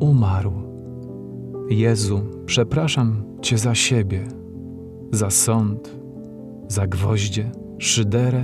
umarł. 0.00 0.52
Jezu, 1.70 2.20
przepraszam 2.46 3.22
Cię 3.40 3.58
za 3.58 3.74
siebie, 3.74 4.24
za 5.12 5.30
sąd, 5.30 5.98
za 6.68 6.86
gwoździe, 6.86 7.50
szyderę 7.78 8.42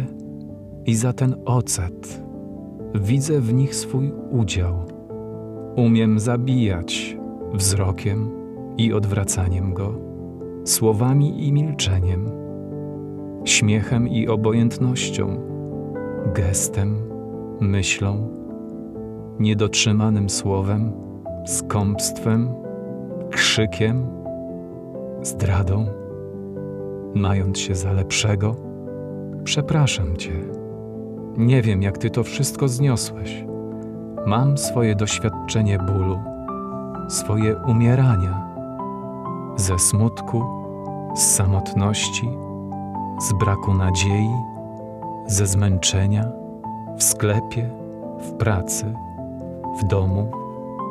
i 0.86 0.94
za 0.94 1.12
ten 1.12 1.34
ocet. 1.44 2.22
Widzę 2.94 3.40
w 3.40 3.54
nich 3.54 3.74
swój 3.74 4.12
udział. 4.30 4.74
Umiem 5.76 6.18
zabijać 6.18 7.16
wzrokiem 7.54 8.30
i 8.78 8.92
odwracaniem 8.92 9.74
go, 9.74 9.94
słowami 10.64 11.48
i 11.48 11.52
milczeniem, 11.52 12.30
śmiechem 13.44 14.08
i 14.08 14.28
obojętnością, 14.28 15.53
gestem, 16.32 16.96
myślą, 17.60 18.28
niedotrzymanym 19.38 20.30
słowem, 20.30 20.92
skąpstwem, 21.46 22.54
krzykiem, 23.30 24.06
zdradą, 25.22 25.86
mając 27.14 27.58
się 27.58 27.74
za 27.74 27.92
lepszego. 27.92 28.56
Przepraszam 29.44 30.16
Cię. 30.16 30.32
Nie 31.36 31.62
wiem, 31.62 31.82
jak 31.82 31.98
Ty 31.98 32.10
to 32.10 32.22
wszystko 32.22 32.68
zniosłeś. 32.68 33.44
Mam 34.26 34.58
swoje 34.58 34.94
doświadczenie 34.94 35.78
bólu, 35.78 36.18
swoje 37.08 37.56
umierania, 37.56 38.54
ze 39.56 39.78
smutku, 39.78 40.44
z 41.14 41.20
samotności, 41.20 42.30
z 43.20 43.32
braku 43.32 43.74
nadziei, 43.74 44.53
ze 45.26 45.46
zmęczenia, 45.46 46.32
w 46.96 47.02
sklepie, 47.02 47.70
w 48.18 48.32
pracy, 48.32 48.94
w 49.80 49.84
domu, 49.84 50.30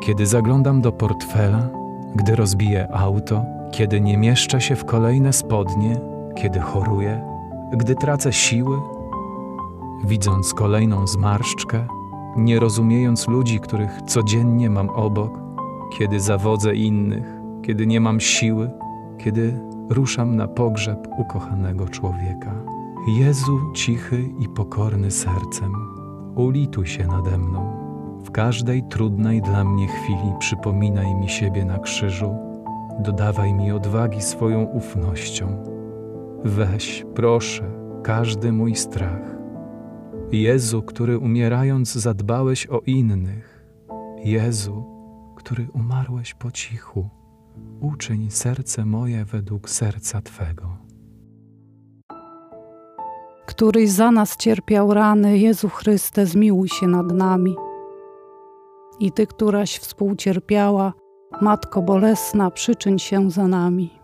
kiedy 0.02 0.26
zaglądam 0.26 0.80
do 0.80 0.92
portfela, 0.92 1.68
gdy 2.14 2.36
rozbiję 2.36 2.88
auto, 2.92 3.44
kiedy 3.72 4.00
nie 4.00 4.18
mieszczę 4.18 4.60
się 4.60 4.76
w 4.76 4.84
kolejne 4.84 5.32
spodnie, 5.32 6.00
kiedy 6.34 6.60
choruję, 6.60 7.24
gdy 7.72 7.94
tracę 7.94 8.32
siły, 8.32 8.76
widząc 10.04 10.54
kolejną 10.54 11.06
zmarszczkę, 11.06 11.86
nie 12.36 12.60
rozumiejąc 12.60 13.28
ludzi, 13.28 13.60
których 13.60 14.02
codziennie 14.02 14.70
mam 14.70 14.90
obok, 14.90 15.40
kiedy 15.98 16.20
zawodzę 16.20 16.74
innych, 16.74 17.26
kiedy 17.62 17.86
nie 17.86 18.00
mam 18.00 18.20
siły, 18.20 18.70
kiedy 19.18 19.60
ruszam 19.88 20.36
na 20.36 20.48
pogrzeb 20.48 21.08
ukochanego 21.18 21.88
człowieka. 21.88 22.73
Jezu, 23.06 23.72
cichy 23.72 24.30
i 24.38 24.48
pokorny 24.48 25.10
sercem, 25.10 25.72
ulituj 26.34 26.86
się 26.86 27.06
nade 27.06 27.38
mną. 27.38 27.72
W 28.24 28.30
każdej 28.30 28.82
trudnej 28.88 29.42
dla 29.42 29.64
mnie 29.64 29.88
chwili 29.88 30.32
przypominaj 30.38 31.14
mi 31.14 31.28
siebie 31.28 31.64
na 31.64 31.78
krzyżu, 31.78 32.34
dodawaj 33.00 33.54
mi 33.54 33.72
odwagi 33.72 34.22
swoją 34.22 34.62
ufnością. 34.64 35.64
Weź, 36.44 37.04
proszę, 37.14 37.70
każdy 38.02 38.52
mój 38.52 38.76
strach. 38.76 39.36
Jezu, 40.32 40.82
który 40.82 41.18
umierając 41.18 41.92
zadbałeś 41.92 42.66
o 42.66 42.80
innych. 42.80 43.64
Jezu, 44.24 44.84
który 45.36 45.68
umarłeś 45.72 46.34
po 46.34 46.50
cichu, 46.50 47.08
uczyń 47.80 48.30
serce 48.30 48.84
moje 48.84 49.24
według 49.24 49.70
serca 49.70 50.22
Twego. 50.22 50.83
Któryś 53.54 53.90
za 53.90 54.10
nas 54.10 54.36
cierpiał 54.36 54.94
rany, 54.94 55.38
Jezu 55.38 55.68
Chryste, 55.68 56.26
zmiłuj 56.26 56.68
się 56.68 56.86
nad 56.86 57.12
nami. 57.12 57.56
I 59.00 59.12
Ty, 59.12 59.26
któraś 59.26 59.78
współcierpiała, 59.78 60.92
Matko 61.40 61.82
Bolesna, 61.82 62.50
przyczyń 62.50 62.98
się 62.98 63.30
za 63.30 63.48
nami. 63.48 63.98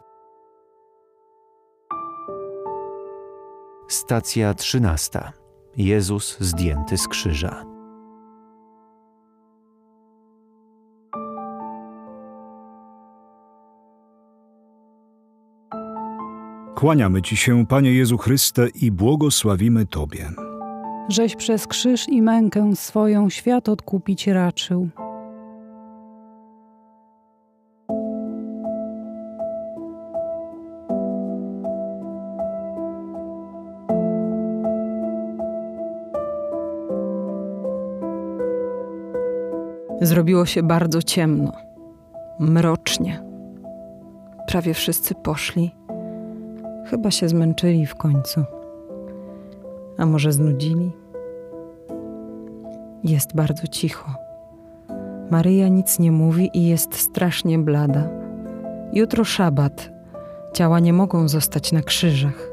Stacja 3.88 4.54
trzynasta. 4.54 5.32
Jezus 5.76 6.36
zdjęty 6.40 6.98
z 6.98 7.08
krzyża. 7.08 7.69
Kłaniamy 16.80 17.22
Ci 17.22 17.36
się, 17.36 17.66
Panie 17.66 17.92
Jezu 17.92 18.18
Chryste, 18.18 18.68
i 18.68 18.90
błogosławimy 18.90 19.86
Tobie. 19.86 20.30
Żeś 21.08 21.36
przez 21.36 21.66
krzyż 21.66 22.08
i 22.08 22.22
mękę 22.22 22.76
swoją 22.76 23.30
świat 23.30 23.68
odkupić 23.68 24.26
raczył. 24.26 24.88
Zrobiło 40.00 40.46
się 40.46 40.62
bardzo 40.62 41.02
ciemno, 41.02 41.52
mrocznie. 42.38 43.22
Prawie 44.46 44.74
wszyscy 44.74 45.14
poszli. 45.14 45.79
Chyba 46.90 47.10
się 47.10 47.28
zmęczyli 47.28 47.86
w 47.86 47.94
końcu. 47.94 48.44
A 49.98 50.06
może 50.06 50.32
znudzili? 50.32 50.92
Jest 53.04 53.34
bardzo 53.34 53.66
cicho. 53.66 54.14
Maryja 55.30 55.68
nic 55.68 55.98
nie 55.98 56.12
mówi 56.12 56.50
i 56.54 56.66
jest 56.66 56.94
strasznie 56.94 57.58
blada. 57.58 58.08
Jutro 58.92 59.24
szabat. 59.24 59.90
Ciała 60.52 60.80
nie 60.80 60.92
mogą 60.92 61.28
zostać 61.28 61.72
na 61.72 61.82
krzyżach. 61.82 62.50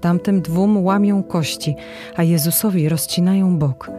Tamtym 0.00 0.42
dwóm 0.42 0.84
łamią 0.84 1.22
kości, 1.22 1.76
a 2.16 2.22
Jezusowi 2.22 2.88
rozcinają 2.88 3.58
bok. 3.58 3.90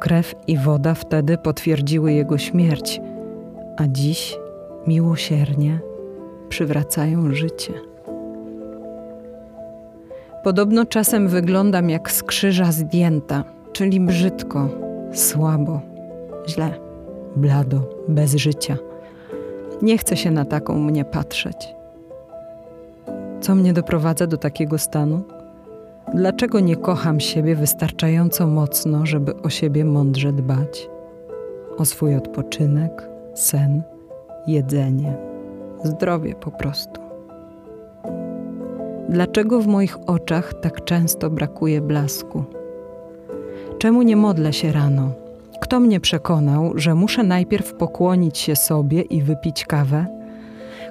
Krew 0.00 0.34
i 0.46 0.58
woda 0.58 0.94
wtedy 0.94 1.38
potwierdziły 1.38 2.12
jego 2.12 2.38
śmierć, 2.38 3.00
a 3.76 3.86
dziś 3.86 4.38
miłosiernie 4.86 5.80
przywracają 6.48 7.34
życie. 7.34 7.87
Podobno 10.42 10.86
czasem 10.86 11.28
wyglądam 11.28 11.90
jak 11.90 12.10
z 12.12 12.22
krzyża 12.22 12.72
zdjęta, 12.72 13.44
czyli 13.72 14.00
brzydko, 14.00 14.68
słabo, 15.12 15.80
źle, 16.48 16.70
blado, 17.36 17.80
bez 18.08 18.34
życia. 18.34 18.76
Nie 19.82 19.98
chce 19.98 20.16
się 20.16 20.30
na 20.30 20.44
taką 20.44 20.78
mnie 20.78 21.04
patrzeć. 21.04 21.74
Co 23.40 23.54
mnie 23.54 23.72
doprowadza 23.72 24.26
do 24.26 24.36
takiego 24.36 24.78
stanu? 24.78 25.22
Dlaczego 26.14 26.60
nie 26.60 26.76
kocham 26.76 27.20
siebie 27.20 27.56
wystarczająco 27.56 28.46
mocno, 28.46 29.06
żeby 29.06 29.36
o 29.42 29.50
siebie 29.50 29.84
mądrze 29.84 30.32
dbać? 30.32 30.88
O 31.78 31.84
swój 31.84 32.16
odpoczynek, 32.16 33.08
sen, 33.34 33.82
jedzenie, 34.46 35.16
zdrowie 35.84 36.34
po 36.34 36.50
prostu. 36.50 37.07
Dlaczego 39.08 39.60
w 39.60 39.66
moich 39.66 39.98
oczach 40.06 40.54
tak 40.54 40.84
często 40.84 41.30
brakuje 41.30 41.80
blasku? 41.80 42.44
Czemu 43.78 44.02
nie 44.02 44.16
modlę 44.16 44.52
się 44.52 44.72
rano? 44.72 45.12
Kto 45.60 45.80
mnie 45.80 46.00
przekonał, 46.00 46.72
że 46.74 46.94
muszę 46.94 47.22
najpierw 47.22 47.74
pokłonić 47.74 48.38
się 48.38 48.56
sobie 48.56 49.02
i 49.02 49.22
wypić 49.22 49.64
kawę? 49.64 50.06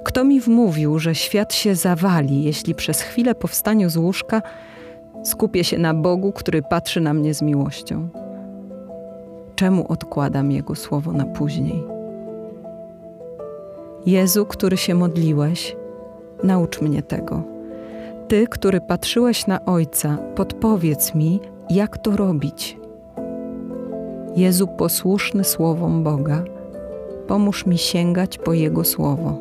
Kto 0.04 0.24
mi 0.24 0.40
wmówił, 0.40 0.98
że 0.98 1.14
świat 1.14 1.54
się 1.54 1.74
zawali, 1.74 2.44
jeśli 2.44 2.74
przez 2.74 3.00
chwilę 3.00 3.34
po 3.34 3.48
wstaniu 3.48 3.90
z 3.90 3.96
łóżka 3.96 4.42
skupię 5.24 5.64
się 5.64 5.78
na 5.78 5.94
Bogu, 5.94 6.32
który 6.32 6.62
patrzy 6.62 7.00
na 7.00 7.14
mnie 7.14 7.34
z 7.34 7.42
miłością? 7.42 8.08
Czemu 9.54 9.92
odkładam 9.92 10.52
Jego 10.52 10.74
słowo 10.74 11.12
na 11.12 11.24
później? 11.24 11.84
Jezu, 14.06 14.46
który 14.46 14.76
się 14.76 14.94
modliłeś, 14.94 15.76
naucz 16.42 16.80
mnie 16.80 17.02
tego. 17.02 17.57
Ty, 18.28 18.46
który 18.46 18.80
patrzyłeś 18.80 19.46
na 19.46 19.64
Ojca, 19.64 20.18
podpowiedz 20.34 21.14
mi, 21.14 21.40
jak 21.70 21.98
to 21.98 22.16
robić. 22.16 22.78
Jezu, 24.36 24.66
posłuszny 24.66 25.44
słowom 25.44 26.04
Boga, 26.04 26.44
pomóż 27.26 27.66
mi 27.66 27.78
sięgać 27.78 28.38
po 28.38 28.52
Jego 28.52 28.84
słowo. 28.84 29.38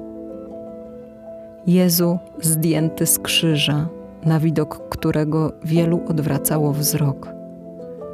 Jezu, 1.67 2.17
zdjęty 2.41 3.05
z 3.05 3.19
krzyża, 3.19 3.87
na 4.25 4.39
widok 4.39 4.89
którego 4.89 5.51
wielu 5.63 6.01
odwracało 6.07 6.73
wzrok, 6.73 7.29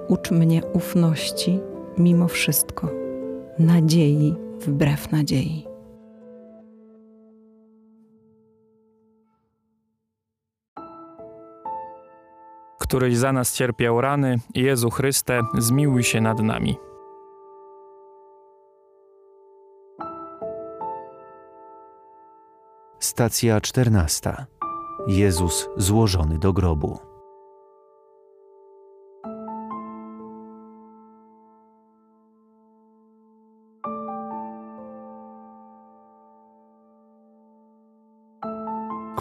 ucz 0.07 0.31
mnie 0.31 0.61
ufności 0.73 1.59
mimo 1.97 2.27
wszystko, 2.27 2.89
nadziei 3.59 4.35
wbrew 4.59 5.11
nadziei. 5.11 5.72
Któryś 12.93 13.17
za 13.17 13.31
nas 13.31 13.53
cierpiał 13.53 14.01
rany, 14.01 14.39
Jezu 14.55 14.89
Chryste, 14.89 15.41
zmiłuj 15.57 16.03
się 16.03 16.21
nad 16.21 16.39
nami. 16.39 16.77
Stacja 22.99 23.61
czternasta. 23.61 24.45
Jezus 25.07 25.69
złożony 25.77 26.39
do 26.39 26.53
grobu. 26.53 27.12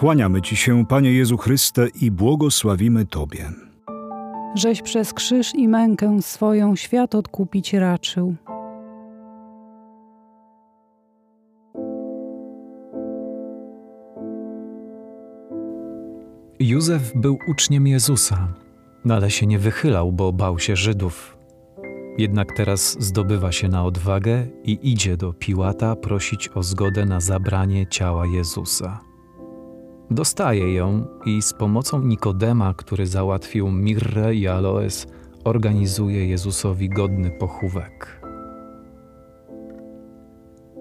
Kłaniamy 0.03 0.43
Ci 0.43 0.57
się, 0.57 0.87
Panie 0.87 1.13
Jezu 1.13 1.37
Chryste, 1.37 1.89
i 1.89 2.11
błogosławimy 2.11 3.07
Tobie. 3.07 3.53
Żeś 4.55 4.83
przez 4.83 5.13
krzyż 5.15 5.55
i 5.55 5.69
mękę 5.69 6.23
swoją 6.23 6.77
świat 6.77 7.15
odkupić 7.15 7.75
raczył. 7.75 8.35
Józef 16.61 17.13
był 17.15 17.39
uczniem 17.49 17.87
Jezusa, 17.87 18.49
no 19.05 19.15
ale 19.15 19.31
się 19.31 19.47
nie 19.47 19.59
wychylał, 19.59 20.13
bo 20.13 20.33
bał 20.33 20.59
się 20.59 20.77
Żydów. 20.77 21.37
Jednak 22.19 22.53
teraz 22.57 22.97
zdobywa 23.01 23.53
się 23.53 23.69
na 23.69 23.85
odwagę 23.85 24.47
i 24.65 24.79
idzie 24.83 25.17
do 25.17 25.33
Piłata 25.33 25.97
prosić 25.97 26.49
o 26.49 26.63
zgodę 26.63 27.07
na 27.07 27.21
zabranie 27.21 27.87
ciała 27.87 28.27
Jezusa. 28.27 29.12
Dostaje 30.13 30.75
ją 30.75 31.05
i 31.27 31.43
z 31.43 31.53
pomocą 31.53 32.03
Nikodema, 32.03 32.75
który 32.75 33.07
załatwił 33.07 33.71
mirrę 33.71 34.35
i 34.35 34.49
aloes, 34.49 35.07
organizuje 35.45 36.27
Jezusowi 36.27 36.89
godny 36.89 37.31
pochówek. 37.31 38.23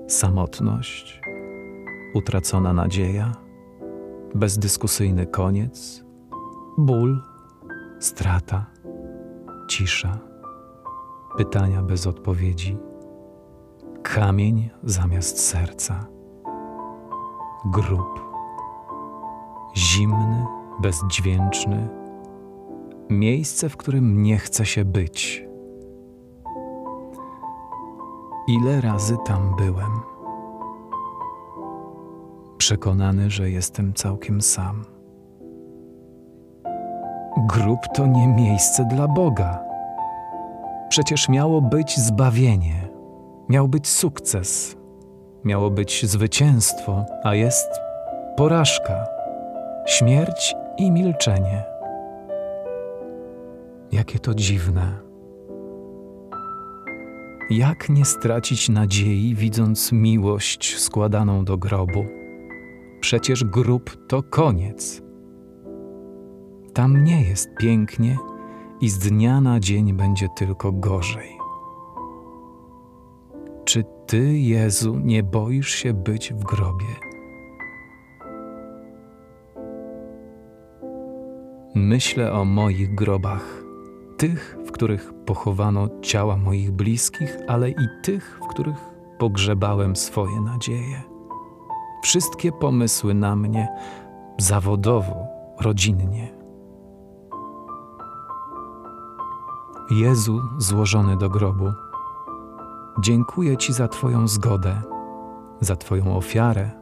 Samotność, 0.08 1.22
utracona 2.14 2.74
nadzieja, 2.74 3.32
bezdyskusyjny 4.36 5.26
koniec, 5.26 6.04
ból, 6.78 7.22
strata, 8.00 8.66
cisza, 9.68 10.20
pytania 11.38 11.82
bez 11.82 12.08
odpowiedzi, 12.08 12.78
kamień 14.04 14.70
zamiast 14.84 15.40
serca, 15.40 16.08
grób 17.66 18.31
zimny, 19.78 20.46
bezdźwięczny, 20.82 21.90
miejsce, 23.10 23.70
w 23.70 23.78
którym 23.78 24.24
nie 24.24 24.38
chce 24.38 24.66
się 24.66 24.86
być. 24.86 25.46
Ile 28.48 28.82
razy 28.82 29.18
tam 29.26 29.56
byłem? 29.58 29.92
Przekonany, 32.58 33.30
że 33.30 33.50
jestem 33.50 33.94
całkiem 33.94 34.42
sam. 34.42 34.86
Grób 37.38 37.80
to 37.96 38.08
nie 38.08 38.28
miejsce 38.28 38.86
dla 38.86 39.08
Boga. 39.08 39.64
Przecież 40.90 41.30
miało 41.30 41.62
być 41.62 41.98
zbawienie, 42.00 42.90
miał 43.50 43.68
być 43.68 43.88
sukces, 43.88 44.78
miało 45.44 45.70
być 45.70 46.06
zwycięstwo, 46.06 47.06
a 47.24 47.36
jest 47.36 47.70
porażka 48.38 49.21
śmierć 49.86 50.56
i 50.78 50.92
milczenie. 50.92 51.64
Jakie 53.92 54.20
to 54.20 54.36
dziwne. 54.36 55.00
Jak 57.50 57.90
nie 57.90 58.06
stracić 58.06 58.70
nadziei, 58.70 59.36
widząc 59.36 59.92
miłość 59.92 60.80
składaną 60.80 61.46
do 61.46 61.58
grobu? 61.58 62.06
Przecież 63.00 63.44
grób 63.44 64.08
to 64.08 64.24
koniec. 64.24 65.02
Tam 66.74 67.04
nie 67.04 67.22
jest 67.22 67.50
pięknie 67.60 68.18
i 68.82 68.90
z 68.90 68.98
dnia 68.98 69.42
na 69.42 69.60
dzień 69.60 69.94
będzie 69.94 70.28
tylko 70.38 70.72
gorzej. 70.72 71.38
Czy 73.66 73.84
Ty, 74.08 74.40
Jezu, 74.40 75.00
nie 75.00 75.24
boisz 75.24 75.70
się 75.70 75.94
być 75.94 76.34
w 76.34 76.44
grobie? 76.44 77.11
Myślę 81.76 82.34
o 82.34 82.46
moich 82.46 82.96
grobach, 82.96 83.64
tych, 84.18 84.58
w 84.66 84.72
których 84.72 85.14
pochowano 85.26 85.88
ciała 86.02 86.38
moich 86.38 86.72
bliskich, 86.72 87.38
ale 87.48 87.70
i 87.70 87.88
tych, 88.04 88.40
w 88.44 88.48
których 88.48 88.78
pogrzebałem 89.18 89.96
swoje 89.96 90.42
nadzieje. 90.42 91.04
Wszystkie 92.04 92.52
pomysły 92.52 93.14
na 93.14 93.36
mnie, 93.36 93.68
zawodowo, 94.38 95.16
rodzinnie. 95.60 96.34
Jezu 99.92 100.42
złożony 100.58 101.18
do 101.18 101.30
grobu, 101.30 101.72
dziękuję 103.00 103.58
Ci 103.58 103.74
za 103.74 103.88
Twoją 103.88 104.28
zgodę, 104.28 104.82
za 105.60 105.76
Twoją 105.76 106.18
ofiarę. 106.18 106.81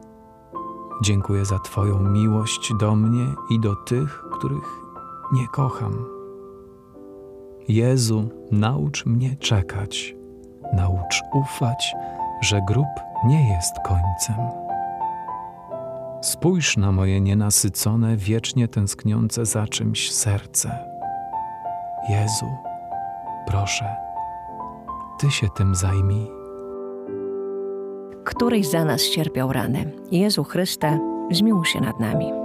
Dziękuję 1.02 1.44
za 1.44 1.58
Twoją 1.58 2.00
miłość 2.00 2.72
do 2.80 2.96
mnie 2.96 3.26
i 3.50 3.60
do 3.60 3.76
tych, 3.76 4.24
których 4.32 4.80
nie 5.32 5.48
kocham. 5.48 6.04
Jezu, 7.68 8.28
naucz 8.50 9.06
mnie 9.06 9.36
czekać, 9.36 10.14
naucz 10.72 11.22
ufać, 11.32 11.94
że 12.40 12.60
grób 12.66 12.88
nie 13.26 13.48
jest 13.48 13.72
końcem. 13.84 14.46
Spójrz 16.22 16.76
na 16.76 16.92
moje 16.92 17.20
nienasycone, 17.20 18.16
wiecznie 18.16 18.68
tęskniące 18.68 19.46
za 19.46 19.66
czymś 19.66 20.12
serce. 20.12 20.78
Jezu, 22.08 22.46
proszę, 23.46 23.96
Ty 25.18 25.30
się 25.30 25.48
tym 25.48 25.74
zajmij. 25.74 26.39
Któryś 28.30 28.66
za 28.66 28.84
nas 28.84 29.02
cierpiał 29.02 29.52
rany. 29.52 29.92
Jezu 30.10 30.44
Chryste, 30.44 30.98
zmiłuj 31.30 31.66
się 31.66 31.80
nad 31.80 32.00
nami. 32.00 32.39